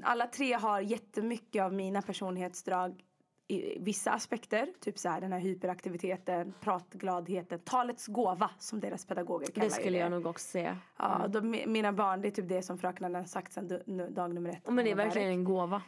[0.02, 3.05] alla tre har jättemycket av mina personlighetsdrag
[3.49, 4.69] i vissa aspekter.
[4.81, 9.90] Typ så här, den här hyperaktiviteten, pratgladheten, talets gåva som deras pedagoger kallar Det skulle
[9.99, 10.02] det.
[10.02, 10.78] jag nog också säga.
[10.97, 13.69] Ja, de, mina barn, det är typ det som fröknarna har sagt sedan
[14.14, 14.69] dag nummer ett.
[14.71, 15.83] Men det är verkligen en gåva.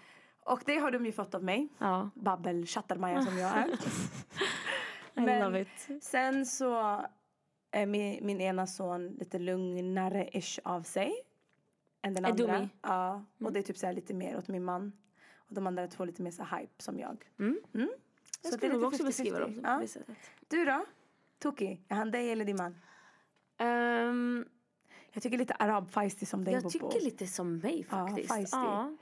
[0.48, 1.68] Och det har de ju fått av mig.
[1.78, 3.68] Ja, Babbel-chattarmaja som jag är.
[5.14, 5.66] Men-.
[6.00, 7.02] Sen så
[7.70, 11.12] är min, min ena son lite lugnare-ish av sig.
[12.02, 12.46] Än den andra.
[12.46, 12.68] dummy.
[12.82, 14.92] Ja, och det är typ så lite mer åt min man.
[15.36, 17.24] Och de andra två lite mer så hype som jag.
[17.38, 17.58] Mm.
[17.74, 17.88] Mm.
[18.42, 19.40] Jag Så skulle det är nog också beskriva 50-50.
[19.40, 20.02] dem Ja.
[20.48, 20.84] Du då?
[21.38, 22.76] Toki, är han dig eller din man?
[23.58, 24.44] Ehm,
[25.12, 28.28] Jag tycker lite arab-feisty som dig jag tycker lite som mig Ja, faktiskt.
[28.32, 28.56] feisty.
[28.56, 28.96] Ja,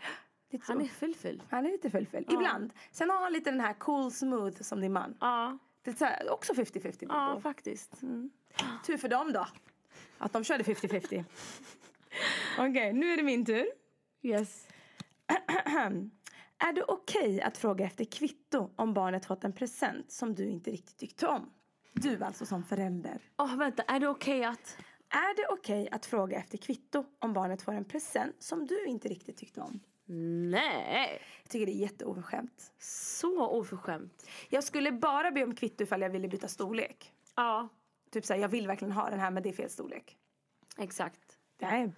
[0.56, 0.72] Lite så.
[0.72, 1.42] han är full-full.
[1.50, 2.72] han är lite full Ibland.
[2.90, 5.16] Sen har han lite den här cool smooth som din man.
[5.20, 7.14] Ja, Det är så här, också 50-50 Bobo.
[7.14, 8.00] ja faktiskt.
[8.86, 9.46] Tur för dem då.
[10.18, 11.24] Att de körde 50-50.
[12.58, 13.66] Okej, nu är det min tur.
[14.22, 14.68] Yes.
[16.58, 20.70] Är det okej att fråga efter kvitto om barnet fått en present som du inte
[20.70, 21.50] riktigt tyckte om?
[21.92, 23.18] Du alltså som förälder.
[23.38, 24.76] Åh, vänta, är det okej att...
[25.08, 29.08] Är det okej att fråga efter kvitto om barnet får en present som du inte
[29.08, 29.80] riktigt tyckte om?
[30.08, 32.72] Nej, Jag tycker det är jätteoförskämt.
[32.78, 34.28] så oförskämt.
[34.48, 37.12] Jag skulle bara be om kvitto ifall jag ville byta storlek.
[37.34, 37.68] Ja,
[38.10, 40.16] Typ såhär, jag vill verkligen ha den här men det är fel storlek.
[40.78, 41.38] exakt.
[41.60, 41.92] Damn.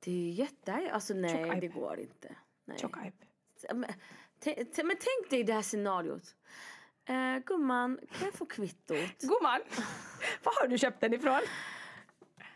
[0.00, 0.90] Det är ju jätte...
[0.92, 2.36] Alltså nej, det går inte.
[2.64, 2.78] Nej.
[2.78, 2.96] Tjock.
[3.70, 3.80] Men,
[4.84, 6.34] men tänk dig det här scenariot.
[7.10, 9.18] Uh, gumman, kan jag få kvittot?
[9.20, 9.60] Gumman,
[10.42, 11.40] var har du köpt den ifrån?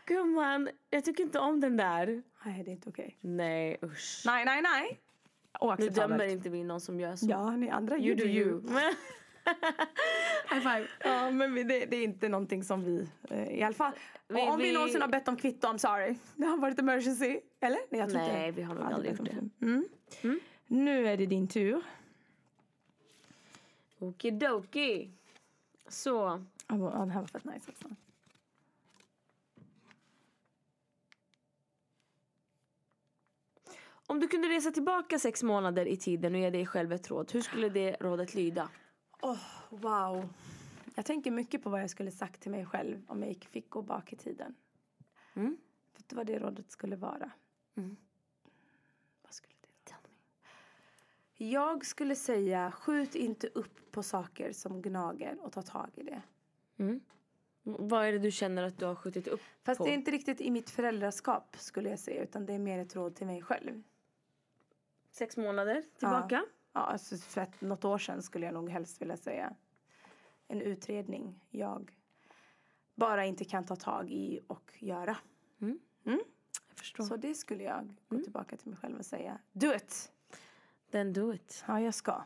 [0.07, 2.23] Gumman, jag tycker inte om den där.
[2.45, 3.17] Nej, det är inte okej.
[3.21, 4.23] Nej, usch.
[4.25, 4.99] Nej, nej, nej.
[5.61, 5.95] Nu Oacceptabelt.
[5.95, 7.25] dömer inte vi någon som gör så.
[7.29, 8.61] Ja, ni andra, you do you.
[10.49, 10.87] High five.
[11.03, 13.91] Ja, men vi, det, det är inte någonting som vi, eh, i alla fall.
[14.27, 16.15] Vi- om vi, vi- någonsin har bett om kvitto, I'm sorry.
[16.35, 17.39] Det har varit emergency.
[17.59, 17.79] Eller?
[17.89, 18.33] Nej, jag tror inte.
[18.33, 19.39] Nej, vi har nog aldrig bett om gjort det.
[19.67, 20.27] kvitto.
[20.27, 20.39] Mm.
[20.67, 21.81] Nu är det din tur.
[23.99, 25.09] Okidoki.
[25.87, 27.87] Så, Ja, den här var fett nice också.
[34.07, 37.31] Om du kunde resa tillbaka sex månader i tiden och ge dig själv ett råd,
[37.31, 38.69] hur skulle det rådet lyda?
[39.21, 39.39] Oh,
[39.69, 40.29] wow.
[40.95, 43.81] Jag tänker mycket på vad jag skulle sagt till mig själv om jag fick gå
[43.81, 44.55] bak i tiden.
[45.33, 45.57] Mm.
[45.97, 47.31] Vet du vad det rådet skulle vara?
[47.75, 47.97] Mm.
[49.23, 49.99] Vad skulle det vara?
[51.37, 56.21] Jag skulle säga skjut inte upp på saker som gnager och ta tag i det.
[56.77, 57.01] Mm.
[57.63, 59.85] Vad är det du känner att du har skjutit upp Fast på?
[59.85, 62.95] det är inte riktigt i mitt föräldraskap skulle jag säga utan det är mer ett
[62.95, 63.83] råd till mig själv.
[65.17, 66.45] Sex månader tillbaka?
[66.73, 69.53] Ja, alltså för ett, något år sedan skulle jag nog helst vilja säga.
[70.47, 71.91] En utredning jag
[72.95, 75.17] bara inte kan ta tag i och göra.
[76.03, 76.19] Jag
[76.75, 77.03] förstår.
[77.03, 79.39] Så det skulle jag gå tillbaka till mig själv och säga.
[79.51, 80.11] Do it!
[80.91, 81.63] Then do it.
[81.67, 82.23] Ja, jag ska.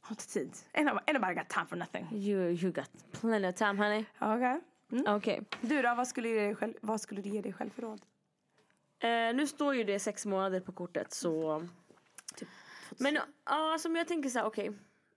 [0.00, 0.56] Har inte tid.
[1.12, 2.08] Nobody got time for nothing.
[2.12, 2.90] You, you got
[3.20, 4.04] plenty of time honey.
[4.20, 4.60] Okej.
[4.92, 5.16] Mm.
[5.16, 5.42] Okej.
[5.60, 7.82] Du då, vad skulle, du ge dig själv, vad skulle du ge dig själv för
[7.82, 8.00] råd?
[8.98, 11.62] Eh, nu står ju det sex månader på kortet så...
[12.98, 14.72] Men ja, alltså, men jag tänker så här, okej.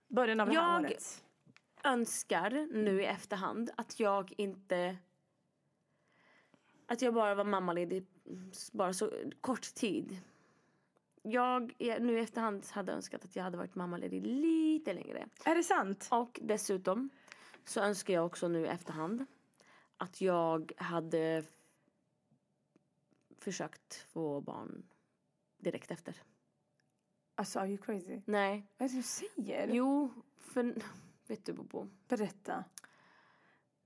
[0.08, 1.24] Början av det här Jag- året.
[1.84, 4.96] Önskar nu i efterhand att jag inte
[6.86, 8.06] att jag bara var mammaledig
[8.72, 10.20] bara så kort tid.
[11.22, 15.28] Jag nu i efterhand hade önskat att jag hade varit mammaledig lite längre.
[15.44, 16.08] Är det sant?
[16.10, 17.10] Och dessutom
[17.64, 19.26] så önskar jag också nu i efterhand
[19.96, 21.44] att jag hade
[23.38, 24.82] försökt få barn
[25.58, 26.14] direkt efter.
[27.40, 28.20] Alltså, are you crazy?
[28.24, 28.66] Nej.
[28.78, 29.68] Vad är det du säger?
[29.72, 30.74] Jo, för
[31.26, 31.88] vet du Bobo?
[32.08, 32.64] Berätta.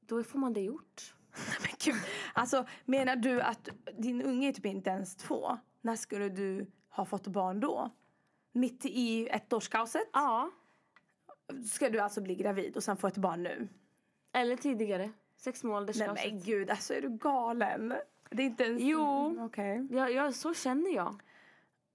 [0.00, 1.14] Då får man det gjort.
[1.60, 2.02] Men gud.
[2.32, 5.58] Alltså, menar du att din unge är typ inte ens två?
[5.80, 7.90] När skulle du ha fått barn då?
[8.52, 10.08] Mitt i ettårskaoset?
[10.12, 10.50] Ja.
[11.70, 13.68] Ska du alltså bli gravid och sen få ett barn nu?
[14.32, 15.10] Eller tidigare.
[15.36, 17.94] Sex månaders Nej men gud, alltså är du galen?
[18.30, 18.82] Det är inte ens...
[18.82, 19.36] Jo.
[19.40, 19.88] Okej.
[19.90, 21.22] Ja, ja, så känner jag.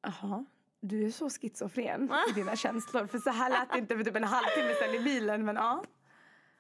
[0.02, 0.46] Jaha.
[0.82, 3.08] Du är så schizofren i dina känslor.
[3.08, 5.46] För så här lät det inte för typ en halvtimme sedan i bilen.
[5.46, 5.84] Men ja.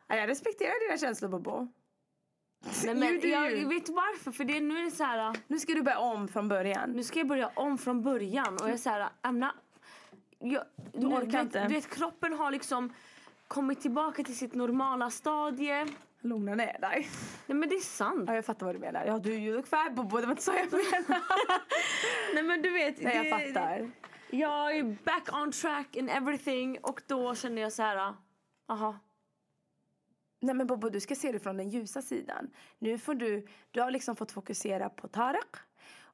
[0.07, 1.67] ja jag respekterar dina känslor Bobo.
[2.85, 3.69] Nej, men You jag, you.
[3.69, 4.31] vet varför.
[4.31, 5.35] För det, nu är det så här.
[5.47, 6.91] Nu ska du börja om från början.
[6.91, 8.53] Nu ska jag börja om från början.
[8.53, 9.31] Och jag är så här.
[9.31, 9.51] Not,
[10.39, 11.67] jag, du orkar inte.
[11.67, 12.93] Du vet, kroppen har liksom
[13.47, 15.85] kommit tillbaka till sitt normala stadie.
[16.21, 17.09] Lugna ner dig.
[17.47, 18.23] Nej men det är sant.
[18.27, 19.05] Ja, jag fattar vad du menar.
[19.05, 20.17] Ja, du you look fat Bobo.
[20.17, 21.21] Det var inte så jag menade.
[22.33, 23.01] Nej men du vet.
[23.01, 23.91] Nej, jag det- fattar.
[24.31, 26.77] Jag är back on track and everything.
[26.83, 28.15] Och då känner jag så här.
[28.69, 28.99] Aha.
[30.41, 32.49] Nej men Bobo, du ska se det från den ljusa sidan.
[32.79, 35.55] Nu får du, du har liksom fått fokusera på Tarek.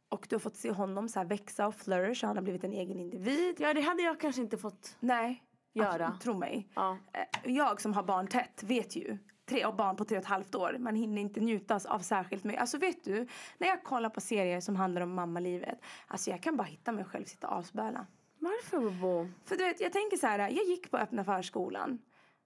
[0.10, 2.26] Och du har fått se honom så växa och flourish.
[2.26, 3.56] Han har blivit en egen individ.
[3.60, 4.98] Ja det hade jag kanske inte fått.
[5.00, 6.06] Nej, Göra.
[6.06, 6.68] absolut, tro mig.
[6.76, 6.98] Ja.
[7.14, 9.18] Eh, Jag som har barn tätt vet ju.
[9.46, 10.78] Tre barn på tre och ett halvt år.
[10.80, 12.62] Man hinner inte njuta av särskilt mycket.
[12.62, 13.28] Alltså vet du,
[13.58, 15.80] när jag kollar på serier som handlar om mammalivet.
[16.08, 18.06] Alltså jag kan bara hitta mig själv sitta och asböla.
[18.40, 19.28] Varför Bobo?
[19.46, 22.00] För du vet, jag tänker så här, jag gick på öppna förskolan.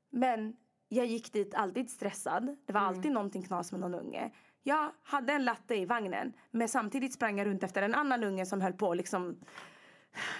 [0.09, 0.55] Men
[0.87, 2.57] jag gick dit alltid stressad.
[2.65, 4.31] Det var alltid någonting knas med någon unge.
[4.63, 6.33] Jag hade en latte i vagnen.
[6.51, 9.39] Men samtidigt sprang jag runt efter en annan unge som höll på liksom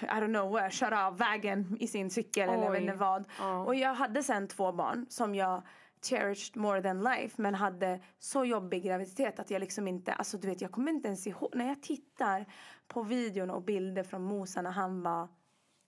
[0.02, 2.78] I don't know where, köra av vägen i sin cykel eller Oj.
[2.82, 3.26] inte vad.
[3.40, 3.64] Ja.
[3.66, 5.62] Och jag hade sen två barn som jag
[6.06, 10.48] cherished more than life men hade så jobbig graviditet att jag liksom inte, alltså du
[10.48, 12.46] vet jag kommer inte ens ihåg, när jag tittar
[12.88, 15.28] på videon och bilder från Mosa när han var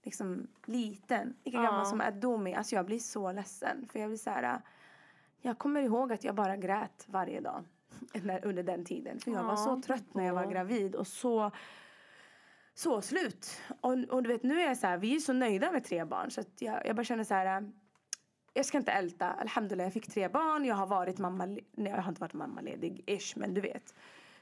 [0.03, 1.63] liksom liten, lika Ja.
[1.63, 4.61] gammal som Adomi, alltså jag blir så ledsen för jag blir så här,
[5.41, 7.63] jag kommer ihåg att jag bara grät varje dag
[8.43, 11.51] under den tiden för jag var så trött när jag var gravid och så
[12.73, 13.61] så slut.
[13.81, 16.05] Och, och du vet nu är jag så här, vi är så nöjda med tre
[16.05, 17.71] barn så jag, jag bara känner så här.
[18.53, 19.27] Jag ska inte älta.
[19.31, 20.65] Alhamdulillah jag fick tre barn.
[20.65, 23.95] Jag har varit mamma, nej jag har inte varit mammaledig ish men du vet.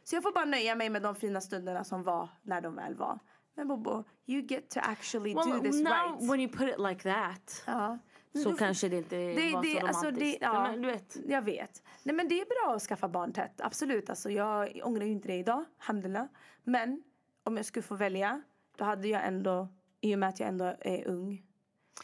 [0.04, 2.96] Så jag får bara nöja mig med de fina stunderna som var när de väl
[2.96, 3.20] var.
[3.56, 6.32] Men Bobo, you get to actually do Well, this now right.
[6.32, 7.64] when you put it like that.
[7.68, 7.98] Ja.
[8.34, 10.40] Så får- kanske det inte det, var det, så alltså, romantiskt.
[10.40, 11.18] det, ja, men, du vet.
[11.28, 11.84] Jag vet.
[12.04, 13.62] Nej men det är bra att skaffa barn tätt.
[13.62, 14.10] Absolut.
[14.10, 15.66] Alltså, jag ångrar ju inte det idag.
[15.80, 16.26] Alhamdulillah.
[16.64, 17.04] Men
[17.44, 18.42] om jag skulle få välja.
[18.78, 19.68] Då hade jag ändå,
[20.02, 21.44] i och med att jag ändå är ung.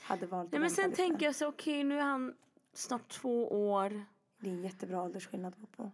[0.01, 2.35] Hade valt Nej, men sen tänker jag så okej nu är han
[2.73, 4.05] snart två år.
[4.37, 5.91] Det är en jättebra åldersskillnad på.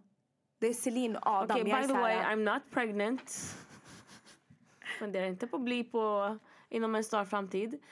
[0.58, 1.56] Det är Celine och Adam.
[1.60, 3.56] Okej är by the way I'm not pregnant.
[4.98, 6.38] Funderar inte på att bli på
[6.68, 7.82] inom en snar framtid.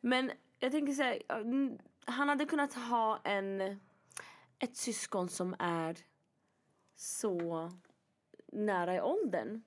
[0.00, 1.22] Men jag tänker så här,
[2.04, 3.80] han hade kunnat ha en
[4.58, 5.96] ett syskon som är
[6.96, 7.70] så
[8.52, 9.62] nära i åldern.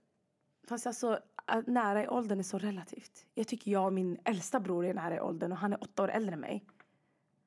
[0.67, 1.19] Fast alltså,
[1.67, 3.25] nära i åldern är så relativt.
[3.33, 6.03] Jag tycker jag och min äldsta bror är nära i åldern och han är åtta
[6.03, 6.65] år äldre än mig.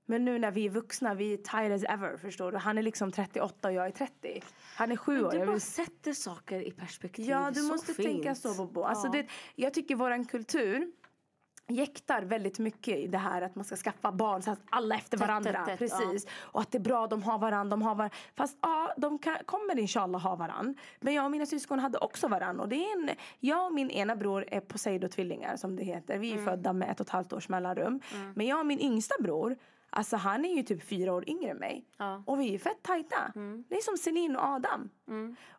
[0.06, 2.58] Men nu när vi är vuxna, vi är tired as ever, förstår du?
[2.58, 4.42] Han är liksom 38 och jag är 30.
[4.76, 5.30] Han är sju år.
[5.30, 7.24] Du bara vill- sätter saker i perspektiv.
[7.28, 8.08] Ja, du så måste fint.
[8.08, 8.82] tänka så Bobo.
[8.82, 9.12] Alltså, Ja.
[9.12, 10.92] det, jag tycker våran kultur
[11.68, 15.18] jäktar väldigt mycket i det här att man ska skaffa barn så att alla efter
[15.18, 15.52] varandra.
[15.52, 16.26] tätt, tätt, Precis.
[16.40, 18.16] Och att det är bra, de har varandra, de har varandra.
[18.34, 20.74] Fast ja, de kan, kommer inshallah ha varandra.
[21.00, 22.62] Men jag och mina syskon hade också varandra.
[22.62, 26.18] Och det är en, jag och min ena bror är Poseidon-tvillingar som det heter.
[26.18, 26.44] Vi är Mm.
[26.44, 28.00] födda med ett och ett halvt års mellanrum.
[28.34, 29.56] Men jag och min yngsta bror,
[29.90, 31.84] alltså han är ju typ fyra år yngre än mig.
[31.96, 32.04] Ja.
[32.10, 32.22] Mm.
[32.26, 33.32] Och vi är fett tajta.
[33.68, 34.90] Det är som Celine och Adam.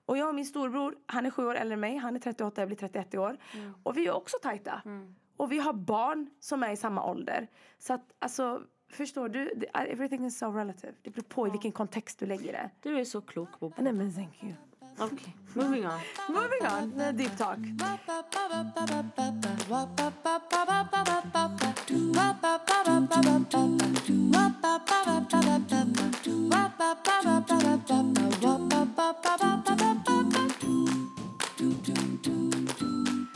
[0.05, 1.97] Och jag och min storbror, han är sju år äldre än mig.
[1.97, 3.37] Han är 38, jag blir 31 i år.
[3.53, 3.73] Mm.
[3.83, 4.81] Och vi är också tajta.
[5.37, 7.47] Och vi har barn som är i samma ålder.
[7.79, 9.65] Så att alltså, förstår du?
[9.73, 10.93] Everything is so relative.
[11.01, 12.69] Det beror på i vilken kontext du lägger det.
[12.81, 13.81] Du är så klok Bobo.
[13.81, 14.53] Nej men thank you.
[14.97, 15.99] Okej, moving on.
[16.29, 17.57] Moving on, uh, deep talk.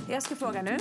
[0.07, 0.77] Jag ska fråga nu.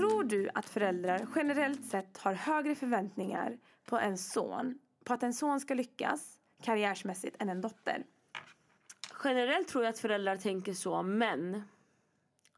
[0.00, 5.34] Tror du att föräldrar generellt sett har högre förväntningar på en son, på att en
[5.34, 8.04] son ska lyckas karriärsmässigt än en dotter?
[9.24, 11.62] generellt tror jag att föräldrar tänker så, men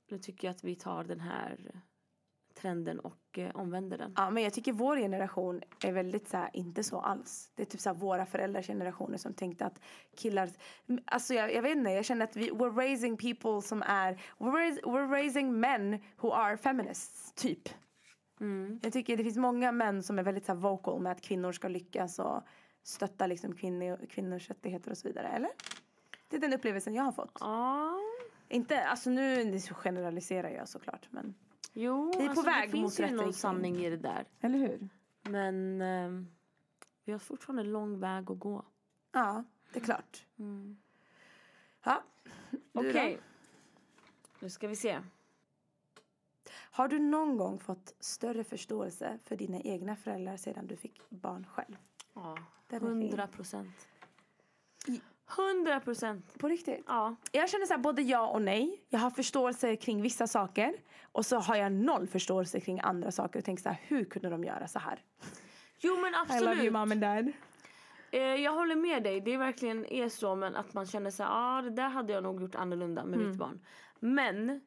[0.08, 1.82] nu tycker jag att vi tar den här
[2.62, 4.12] trenden och eh, omvänder den.
[4.16, 7.52] Ja, men jag tycker vår generation är väldigt så här, inte så alls.
[7.54, 9.80] Det är typ så här, våra föräldrars generationer som tänkte att
[10.16, 10.48] killar...
[11.04, 14.12] Alltså jag, jag vet inte, jag känner att vi, we're raising people som är...
[14.38, 17.68] We're, we're raising men who are feminists, typ.
[18.82, 21.52] Jag tycker det finns många män som är väldigt så här, vocal med att kvinnor
[21.52, 22.42] ska lyckas och
[22.82, 25.50] stötta liksom kvinnor, kvinnors rättigheter och så vidare, eller?
[26.28, 27.38] Det är den upplevelsen jag har fått.
[27.40, 27.98] Ja,
[28.48, 31.34] Inte, alltså nu generaliserar jag såklart, men...
[31.72, 33.96] jo, Vi är på alltså, väg det finns mot ju rätt någon sanning i det
[33.96, 34.26] där.
[34.40, 34.88] Eller hur?
[35.22, 36.24] Men eh,
[37.04, 38.64] vi har fortfarande lång väg att gå.
[39.12, 40.26] Ja, det är klart.
[41.82, 42.02] Ja.
[42.50, 42.88] Du då?
[42.88, 43.18] Okej.
[44.40, 45.00] Nu ska vi se.
[46.54, 51.46] Har du någon gång fått större förståelse för dina egna föräldrar sedan du fick barn
[51.50, 51.76] själv?
[52.14, 52.38] Ja.
[52.70, 53.88] 100 procent.
[55.38, 56.38] 100 procent.
[56.38, 56.84] På riktigt?
[56.86, 57.16] Ja.
[57.32, 58.84] Jag känner så här, både ja och nej.
[58.88, 60.74] Jag har förståelse kring vissa saker
[61.12, 64.30] och så har jag noll förståelse kring andra saker och tänker så här, hur kunde
[64.30, 64.98] de göra så här?
[65.78, 66.72] Jo men I love you absolut.
[66.72, 67.32] mom and dad.
[68.10, 69.20] Eh, jag håller med dig.
[69.20, 71.88] Det är verkligen är så men att man känner så här, ja ah, det där
[71.88, 73.28] hade jag nog gjort annorlunda med Mm.
[73.30, 73.60] mitt barn.
[74.00, 74.60] Men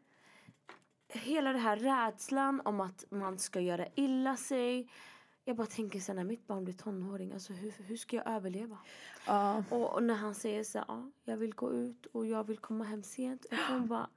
[1.13, 4.89] hela det här rädslan om att man ska göra illa sig.
[5.47, 8.77] Jag bara tänker här, när mitt barn blir tonåring, alltså hur, hur ska jag överleva?
[9.27, 9.63] Ja.
[9.69, 12.57] Och, och när han säger så här, ja, jag vill gå ut och jag vill
[12.57, 13.45] komma hem sent.
[13.49, 14.09] Jag kommer bara,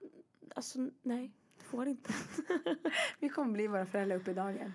[0.57, 2.13] alltså nej, du får inte.
[3.21, 4.73] Vi kommer bli våra föräldrar upp i dagen.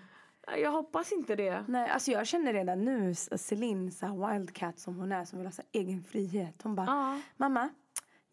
[0.58, 1.64] jag hoppas inte det.
[1.68, 5.52] Nej, alltså jag känner redan nu Celine, så wildcat som hon är, som vill ha
[5.52, 6.62] så egen frihet.
[6.62, 7.68] Hon bara, Ja, mamma,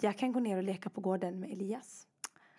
[0.01, 2.07] jag kan gå ner och leka på gården med Elias.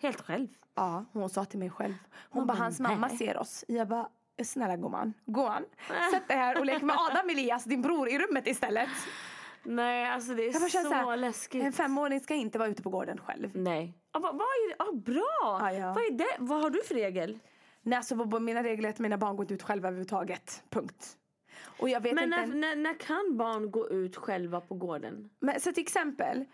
[0.01, 0.47] helt själv.
[0.75, 1.93] Ja, hon sa till mig själv.
[2.29, 3.17] Hon Mamma, bara, hans mamma nej.
[3.17, 3.65] ser oss.
[3.67, 4.09] Jag bara,
[4.43, 5.65] snälla gumman, gå an.
[6.11, 8.89] Sätt dig här och lek med Adam Elias, din bror, i rummet istället.
[9.63, 11.63] Nej, alltså det är så, så här, läskigt.
[11.63, 13.51] En femåring ska inte vara ute på gården själv.
[13.53, 13.93] Nej.
[14.11, 14.75] Ah, vad, vad är?
[14.81, 15.27] Ah, bra!
[15.41, 15.93] Ja, ja.
[15.93, 16.35] Vad är det?
[16.39, 17.39] Vad har du för regel?
[17.81, 20.63] Nej, alltså, vad- mina regler är att mina barn går inte ut själva överhuvudtaget.
[20.69, 21.17] Punkt.
[21.79, 22.45] Och jag vet Men inte...
[22.45, 25.29] när, när, när kan barn gå ut själva på gården?
[25.39, 26.45] Men så till exempel,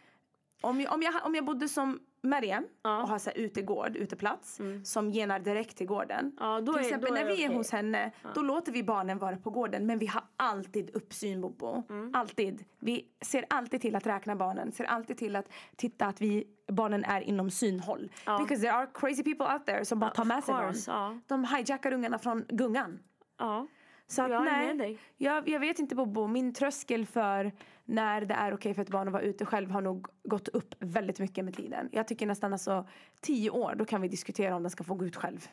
[0.61, 2.89] om jag, om jag, om jag bodde som Mariam Ja.
[2.89, 3.03] Mm.
[3.03, 6.31] och har så här utegård, uteplats som genar direkt till gården.
[6.39, 7.57] Ja, till är- exempel är när vi är okej.
[7.57, 11.83] hos henne, då låter vi barnen vara på gården men vi har alltid uppsyn Bobo.
[11.89, 12.15] Mm.
[12.15, 12.65] Alltid.
[12.79, 17.03] Vi ser alltid till att räkna barnen, ser alltid till att titta att vi, barnen
[17.05, 18.11] är inom synhåll.
[18.39, 20.55] Because there are crazy people out there som bara tar med sig
[20.87, 21.19] ja.
[21.27, 22.99] De hijackar ungarna från gungan.
[23.37, 23.67] Ja.
[24.07, 24.97] Så att, Jag är nej.
[25.17, 27.51] Jag, jag vet inte Bobo, min tröskel för
[27.89, 30.75] när det är okej för ett barn att vara ute själv har nog gått upp
[30.79, 31.89] väldigt mycket med tiden.
[31.91, 32.87] Jag tycker nästan alltså
[33.21, 35.47] tio år, då kan vi diskutera om den ska få gå ut själv.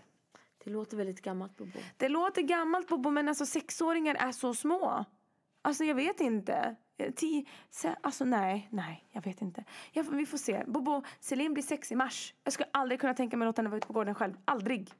[0.65, 1.79] Det låter väldigt gammalt Bobo.
[1.97, 5.05] Det låter gammalt Bobo men alltså sexåringar är så små.
[5.63, 6.77] Alltså jag vet inte.
[7.17, 7.45] Tio,
[8.01, 9.65] alltså nej, nej, jag vet inte.
[9.93, 10.65] Ja, vi får se.
[10.67, 12.35] Bobo, Celine blir sex i mars.
[12.45, 14.35] Jag skulle aldrig kunna tänka mig att låta henne vara ute på gården själv.
[14.45, 14.91] Aldrig.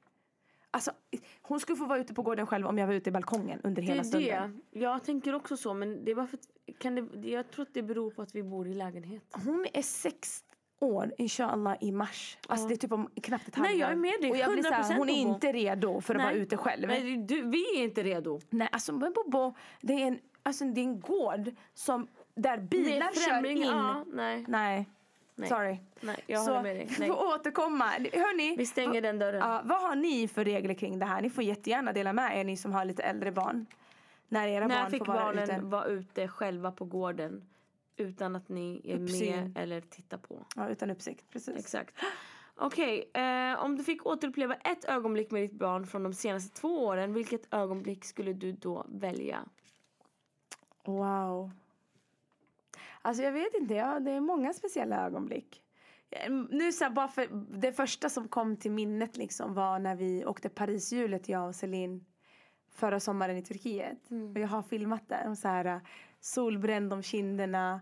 [0.71, 0.91] Alltså,
[1.43, 3.83] hon skulle få vara ute på gården själv om jag var ute i balkongen under
[3.83, 4.63] Det hela stunden.
[4.71, 4.79] det.
[4.81, 7.75] Jag tänker också så men det är bara för att, kan det, jag tror att
[7.75, 9.23] det beror på att vi bor i lägenhet.
[9.33, 10.45] Hon är sex
[10.81, 12.39] år, inshallah, i mars.
[12.49, 13.71] Alltså det är typ om knappt ett halvår.
[13.71, 14.31] Nej, jag är med dig.
[14.31, 16.89] Och jag blir så här, 100% hon är inte redo för att vara ute själv.
[16.89, 18.41] Nej, Nej, du, vi är inte redo.
[18.73, 23.47] alltså men Bobo, det är en, alltså, det är en gård som, där bilar kör
[23.51, 23.63] in.
[23.63, 24.45] Ja, nej.
[24.49, 24.89] Nej.
[25.35, 25.49] Nej.
[25.49, 25.79] sorry.
[26.01, 26.89] Nej, jag så, håller med dig.
[26.99, 27.09] Nej.
[27.09, 27.85] får återkomma.
[28.13, 29.41] Hörni, Vi stänger den dörren.
[29.41, 31.23] ja, vad har ni för regler kring det här?
[31.23, 33.67] Ni får jättegärna dela med er, ni som har lite äldre barn.
[34.29, 35.61] När era När barn fick får vara barnen ute.
[35.61, 37.45] vara ute själva på gården
[37.97, 39.37] utan att ni är Uppsyn.
[39.37, 40.45] med eller tittar på?
[40.57, 41.31] Ja, utan uppsikt.
[41.31, 41.57] Precis.
[41.57, 41.95] Exakt.
[42.59, 46.85] Okej, eh, om du fick återuppleva ett ögonblick med ditt barn från de senaste två
[46.87, 49.45] åren, vilket ögonblick skulle du då välja?
[50.85, 51.51] Wow.
[53.03, 55.63] Alltså jag vet inte, ja, det är många speciella ögonblick.
[56.51, 57.27] Nu så här, bara för
[57.61, 62.05] det första som kom till minnet liksom var när vi åkte Parishjulet jag och Celine
[62.77, 63.99] förra sommaren i Turkiet.
[64.35, 65.13] Och jag har filmat.
[65.27, 65.81] Och så här,
[66.21, 67.81] solbränd om kinderna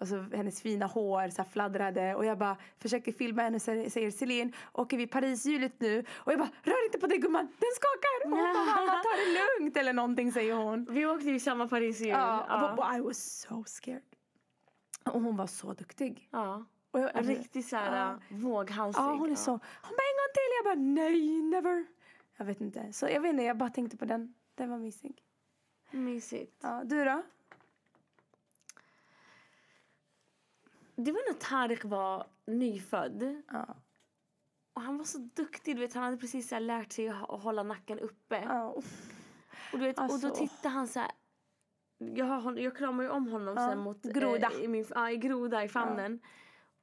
[0.00, 4.10] och så hennes fina hår så fladdrade och jag bara försöker filma henne och säger
[4.10, 6.04] Celine åker vi Parishjulet nu?
[6.10, 8.24] Och jag bara rör inte på dig gumman, den skakar!
[8.24, 10.86] Och hon bara mamma ta det lugnt eller någonting säger hon.
[10.90, 12.08] Vi åkte ju samma Paris jul.
[12.08, 12.72] Ja, ja.
[12.90, 14.02] och I was so scared.
[15.04, 16.28] Och hon var så duktig.
[16.32, 16.64] ja.
[16.92, 18.18] Och jag, Riktigt såhär Ja.
[18.28, 19.00] våghalsig.
[19.02, 19.50] Ja, hon är så.
[19.50, 19.60] Hon
[19.96, 20.50] bara en gång till.
[20.58, 21.86] Jag bara nej, never.
[22.40, 22.92] Jag vet inte.
[22.92, 24.34] Så jag vet inte, jag bara tänkte på den.
[24.54, 25.22] Den var mysig.
[25.90, 26.56] Mysigt.
[26.62, 27.22] Ja, du då?
[30.96, 33.42] Det var när Tarik var nyfödd.
[33.52, 33.76] Ja.
[34.72, 35.76] Och han var så duktig.
[35.76, 38.42] Du vet, han hade precis så lärt sig att hå- att hålla nacken uppe.
[38.48, 38.68] Ja.
[38.68, 38.84] Och,
[39.72, 40.28] du vet, och Alltså.
[40.28, 41.10] då tittade han så här.
[41.98, 44.50] Jag, har, jag kramar ju om honom Ja, sen mot groda.
[44.50, 46.20] Eh, i, min, ja, i groda i famnen.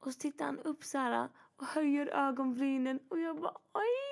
[0.00, 4.07] Och så tittar han upp så här och höjer ögonbrynen och jag bara oj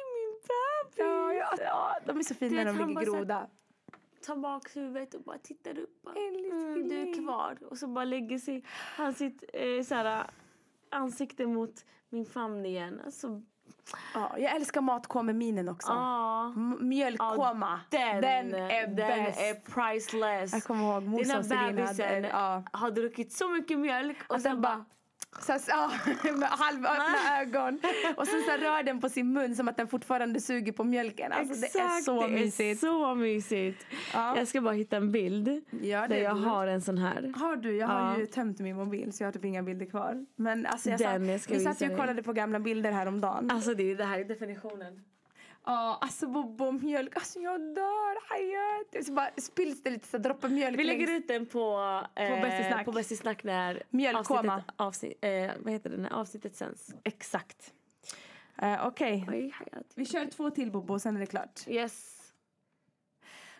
[0.49, 0.99] bebis.
[0.99, 3.47] Ja, ja, ja, de är så fina när de ligger groda.
[4.27, 6.03] Tar bak huvudet och bara tittar upp.
[6.03, 7.59] Bara, mm, du är kvar.
[7.71, 8.65] Och så bara lägger sig
[8.97, 10.25] han sitt eh, så här,
[10.91, 13.01] ansikte mot min famn igen.
[13.05, 13.43] Alltså,
[14.15, 15.93] Ja, jag älskar matkoma-minen också.
[15.93, 16.53] ja.
[16.81, 17.81] Mjölkkoma.
[17.91, 19.41] Den, den är den bäst.
[19.41, 20.53] är priceless.
[20.53, 21.73] Jag kommer ihåg morsan Selina.
[21.73, 22.63] bebisen Ja.
[22.73, 24.85] har druckit så mycket mjölk och Och sen bara
[25.40, 25.90] så här, ja,
[26.33, 27.81] med halvöppna ögon.
[28.16, 30.85] Och sen så här rör den på sin mun som att den fortfarande suger på
[30.85, 31.33] mjölken.
[31.33, 32.83] Alltså det är så det mysigt.
[32.83, 33.87] är så mysigt.
[34.14, 34.37] Ja.
[34.38, 35.49] Jag ska bara hitta en bild
[35.83, 37.33] Ja, där är jag har en sån här.
[37.37, 37.77] Har du?
[37.77, 38.18] Jag har Ja.
[38.18, 40.27] ju tömt min mobil så jag har typ inga bilder kvar.
[40.37, 43.51] Men alltså jag Den sa, jag vi satt och kollade på gamla bilder häromdagen.
[43.51, 45.05] Alltså det, är- det här är definitionen.
[45.66, 47.16] Ja, alltså bobo mjölk.
[47.16, 49.07] Alltså jag dör, hayat.
[49.07, 51.79] Så bara spills det lite så droppar mjölk Vi lägger ut den på,
[52.14, 52.85] eh, På Bäst i snack.
[52.85, 54.55] på Bäst i snack när Mjölkkoma.
[54.55, 56.94] avsnittet, avsnitt, eh, vad heter det, när avsnittet sänds.
[57.05, 57.72] Exakt.
[58.62, 59.18] Uh, Okej,
[59.50, 59.92] hayat.
[59.94, 61.68] vi kör två till bobo och sen är det klart.
[61.68, 62.33] Yes.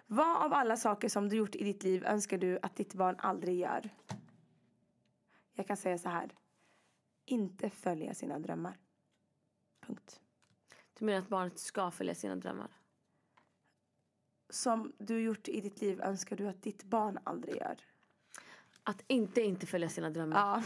[0.07, 3.17] Vad av alla saker som du gjort i ditt liv önskar du att ditt barn
[3.19, 3.91] aldrig gör?
[5.55, 6.31] Jag kan säga så här.
[7.25, 8.77] Inte följa sina drömmar.
[9.87, 10.21] Punkt.
[10.99, 12.71] Du menar att barnet ska följa sina drömmar?
[14.51, 17.77] Som du gjort i ditt liv önskar du att ditt barn aldrig gör?
[18.83, 20.37] Att inte inte följa sina drömmar?
[20.37, 20.63] Ja.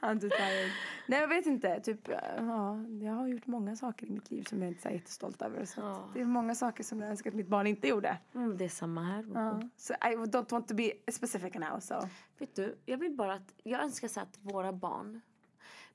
[0.00, 0.70] I'm too tired.
[1.08, 1.80] Nej, jag vet inte.
[1.80, 5.42] Typ, ja, jag har gjort många saker i mitt liv som jag inte är jättestolt
[5.42, 5.64] över.
[5.64, 6.08] Så Ja.
[6.14, 8.18] det är många saker som jag önskar att mitt barn inte gjorde.
[8.34, 9.26] Mm, det är samma här.
[9.34, 9.60] Ja.
[9.76, 11.80] Så I don't want to be specific now.
[11.80, 11.94] So.
[12.38, 15.20] Vet du, jag vill bara att, jag önskar så att våra barn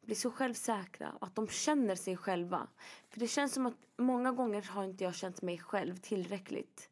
[0.07, 2.67] blir så självsäkra och att de känner sig själva.
[3.09, 6.89] För det känns som att många gånger har inte jag känt mig själv tillräckligt.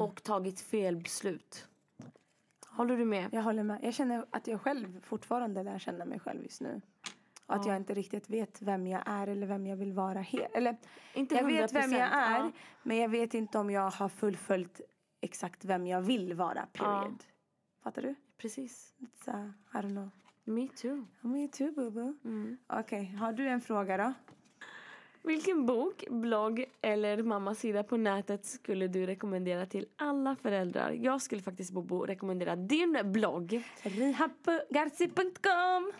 [0.00, 1.66] Och tagit fel beslut.
[2.66, 3.28] Håller du med?
[3.32, 3.78] Jag håller med.
[3.82, 6.80] Jag känner att jag själv fortfarande lär känna mig själv just nu.
[7.46, 7.72] Och att Ja.
[7.72, 10.22] jag inte riktigt vet vem jag är eller vem jag vill vara.
[10.22, 10.76] He- eller,
[11.14, 12.52] Inte jag vet vem jag 100%, är, ja.
[12.82, 14.80] men jag vet inte om jag har fullföljt
[15.20, 17.24] exakt vem jag vill vara, period.
[17.82, 18.14] Fattar du?
[18.36, 18.94] Precis.
[18.98, 20.10] It's, uh, I don't know.
[20.50, 21.06] Me too.
[21.20, 22.56] Me too, boo Mm.
[22.66, 24.12] Okej, har du en fråga då?
[25.22, 30.90] Vilken bok, blogg eller mammas sida på nätet skulle du rekommendera till alla föräldrar?
[30.90, 33.62] Jag skulle faktiskt Bobo rekommendera din blogg.
[33.82, 35.92] Rehabgarci.com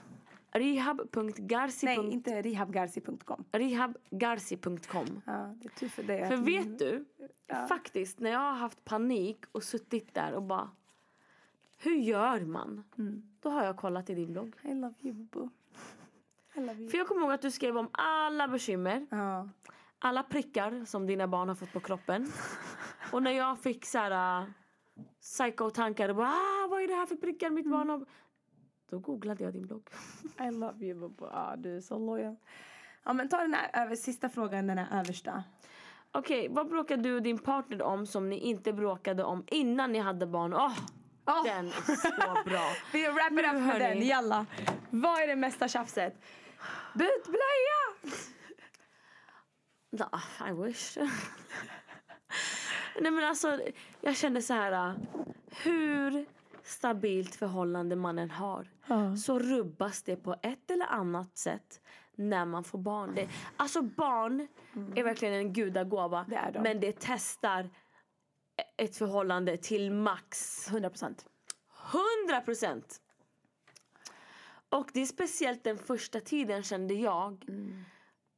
[0.52, 1.86] Rehab.garci.
[1.86, 3.44] Nej, inte rehabgarci.com.
[3.52, 5.22] Rehabgarci.com.
[5.26, 6.28] Ja, det är tur för dig.
[6.28, 7.04] För vet du,
[7.68, 10.70] faktiskt när jag har haft panik och suttit där och bara
[11.82, 12.84] hur gör man?
[13.40, 14.56] Då har jag kollat i din blogg.
[14.62, 15.50] I love you, boo.
[16.54, 16.90] I love you.
[16.90, 19.48] För jag kommer ihåg att du skrev om alla bekymmer, Ja.
[19.98, 22.32] alla prickar som dina barn har fått på kroppen.
[23.12, 24.48] Och när jag fick så här uh,
[25.20, 28.06] psycho-tankar och bara ah, vad är det här för prickar mitt barn har?
[28.90, 29.90] Då googlade jag din blogg.
[30.40, 31.28] I love you, boo.
[31.32, 32.36] Ja, du är så loyal.
[33.04, 35.44] Ja, men ta den här över, sista frågan, den här översta.
[36.12, 39.98] Okej, vad bråkar du och din partner om som ni inte bråkade om innan ni
[39.98, 40.54] hade barn?
[40.54, 40.78] Åh,
[41.30, 41.44] Åh!
[41.44, 42.10] den är så
[42.50, 42.72] bra.
[42.92, 44.46] Vi wrap it up med den, jalla.
[44.90, 46.14] Vad är det mesta tjafset?
[46.94, 48.16] Byt blöja!
[50.48, 50.96] I wish.
[53.00, 53.60] Nej men alltså,
[54.00, 54.88] jag kände så här.
[54.90, 54.96] uh,
[55.62, 56.26] Hur
[56.62, 59.16] stabilt förhållande man än har Ja.
[59.16, 61.80] så rubbas det på ett eller annat sätt
[62.14, 63.14] när man får barn.
[63.14, 64.48] Det, alltså barn
[64.96, 66.26] är verkligen en gudagåva.
[66.28, 66.60] Det.
[66.62, 67.70] Men det testar
[68.76, 71.26] ett förhållande till max 100 procent.
[72.28, 73.00] 100 procent.
[74.68, 77.44] Och det är speciellt den första tiden kände jag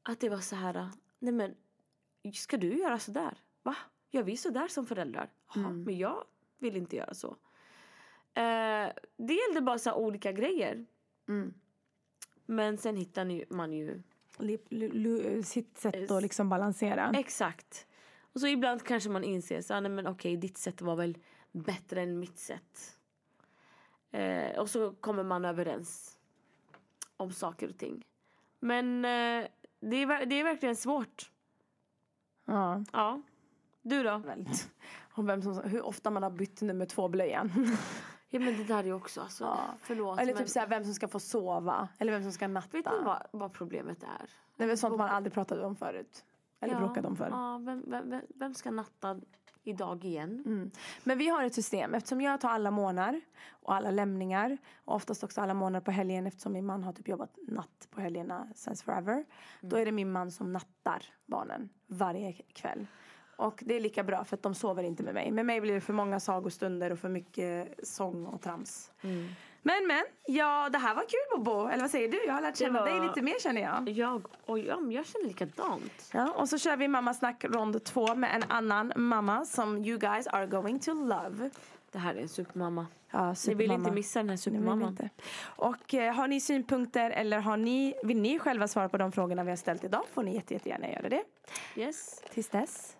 [0.02, 1.54] att det var så här, nej men
[2.34, 3.34] ska du göra så där?
[3.62, 3.76] Va?
[4.10, 5.30] Gör vi så där som föräldrar?
[5.54, 6.24] Ja, men jag
[6.58, 7.28] vill inte göra så.
[8.34, 10.86] Eh, det gällde bara så olika grejer.
[11.28, 11.54] Mm.
[12.46, 14.02] Men sen hittar man ju
[14.38, 17.12] lu- lu- Sitt sätt att liksom balansera.
[17.16, 17.86] Exakt.
[18.32, 21.18] Och så ibland kanske man inser så, nej, men okej, ditt sätt var väl
[21.52, 22.98] bättre än mitt sätt.
[24.10, 26.18] Eh, och så kommer man överens
[27.16, 28.04] om saker och ting.
[28.60, 29.46] Men eh,
[29.80, 31.30] det, är, det är verkligen svårt.
[32.44, 32.84] Ja.
[32.92, 33.22] Ja.
[33.82, 34.18] Du då?
[34.18, 34.70] Väldigt.
[35.14, 37.52] Och vem som, hur ofta man har bytt nummer två blöjan.
[38.34, 39.74] Ja men det där är ju också alltså, Ja.
[39.80, 40.20] förlåt.
[40.20, 41.88] Eller men typ såhär, vem som ska få sova.
[41.98, 42.68] Eller vem som ska natta.
[42.76, 44.30] vet ni vad, vad problemet är?
[44.56, 46.24] Det är väl sånt man aldrig pratade om förut.
[46.62, 47.28] Eller bråkade om förr.
[47.30, 49.20] Ja, vem, vem, vem, ska natta
[49.64, 50.42] idag igen?
[50.46, 50.70] Mm.
[51.04, 51.94] Men vi har ett system.
[51.94, 54.58] Eftersom jag tar alla månader och alla lämningar.
[54.84, 58.00] Och oftast också alla månader på helgen eftersom min man har typ jobbat natt på
[58.00, 59.24] helgerna since forever.
[59.60, 62.86] Då är det min man som nattar barnen varje kväll.
[63.36, 65.30] Och det är lika bra för att de sover inte med mig.
[65.30, 68.90] Med mig blir det för många sagostunder och för mycket sång och trams.
[69.64, 71.68] Men men, ja det här var kul Bobo.
[71.68, 72.24] Eller vad säger du?
[72.26, 73.88] Jag har lärt känna var- dig lite mer känner jag.
[73.88, 76.10] Jag, och ja, men jag känner likadant.
[76.12, 80.26] Ja, och så kör vi mammasnack rond två med en annan mamma som you guys
[80.26, 81.50] are going to love.
[81.92, 82.86] Det här är en supermamma.
[83.10, 83.74] Ja, Ni vill supermamma.
[83.74, 84.98] inte missa den här supermamman.
[85.42, 89.44] Och eh, har ni synpunkter eller har ni, vill ni själva svara på de frågorna
[89.44, 91.22] vi har ställt idag får ni jätte, jättegärna göra det.
[91.76, 92.22] Yes.
[92.30, 92.96] Tills dess.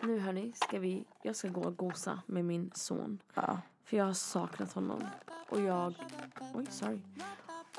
[0.00, 3.18] Nu hörni, ska vi, jag ska gå och gosa med min son.
[3.34, 3.58] Ja.
[3.84, 5.04] För jag har saknat honom.
[5.48, 5.94] Och jag,
[6.54, 6.98] oj sorry.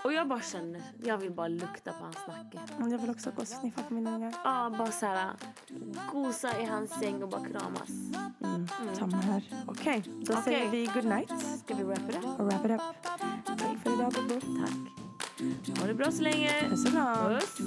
[0.03, 2.60] Och jag bara känner, jag vill bara lukta på hans nacke.
[2.80, 4.36] Jag vill också gå och sniffa på mina ungar.
[4.43, 5.30] Ja, bara såhär
[6.12, 7.89] gosa i hans säng och bara kramas.
[8.99, 9.43] Samma här.
[9.68, 10.43] Okej, då Okej.
[10.43, 11.32] säger vi good night
[11.66, 12.39] Ska vi wrap it up?
[12.39, 12.82] och wrap it up.
[13.45, 14.41] Tack för idag Bobo.
[14.41, 15.80] Tack.
[15.80, 16.70] Ha det bra så länge.
[16.70, 17.39] Puss och kram.
[17.39, 17.58] Puss.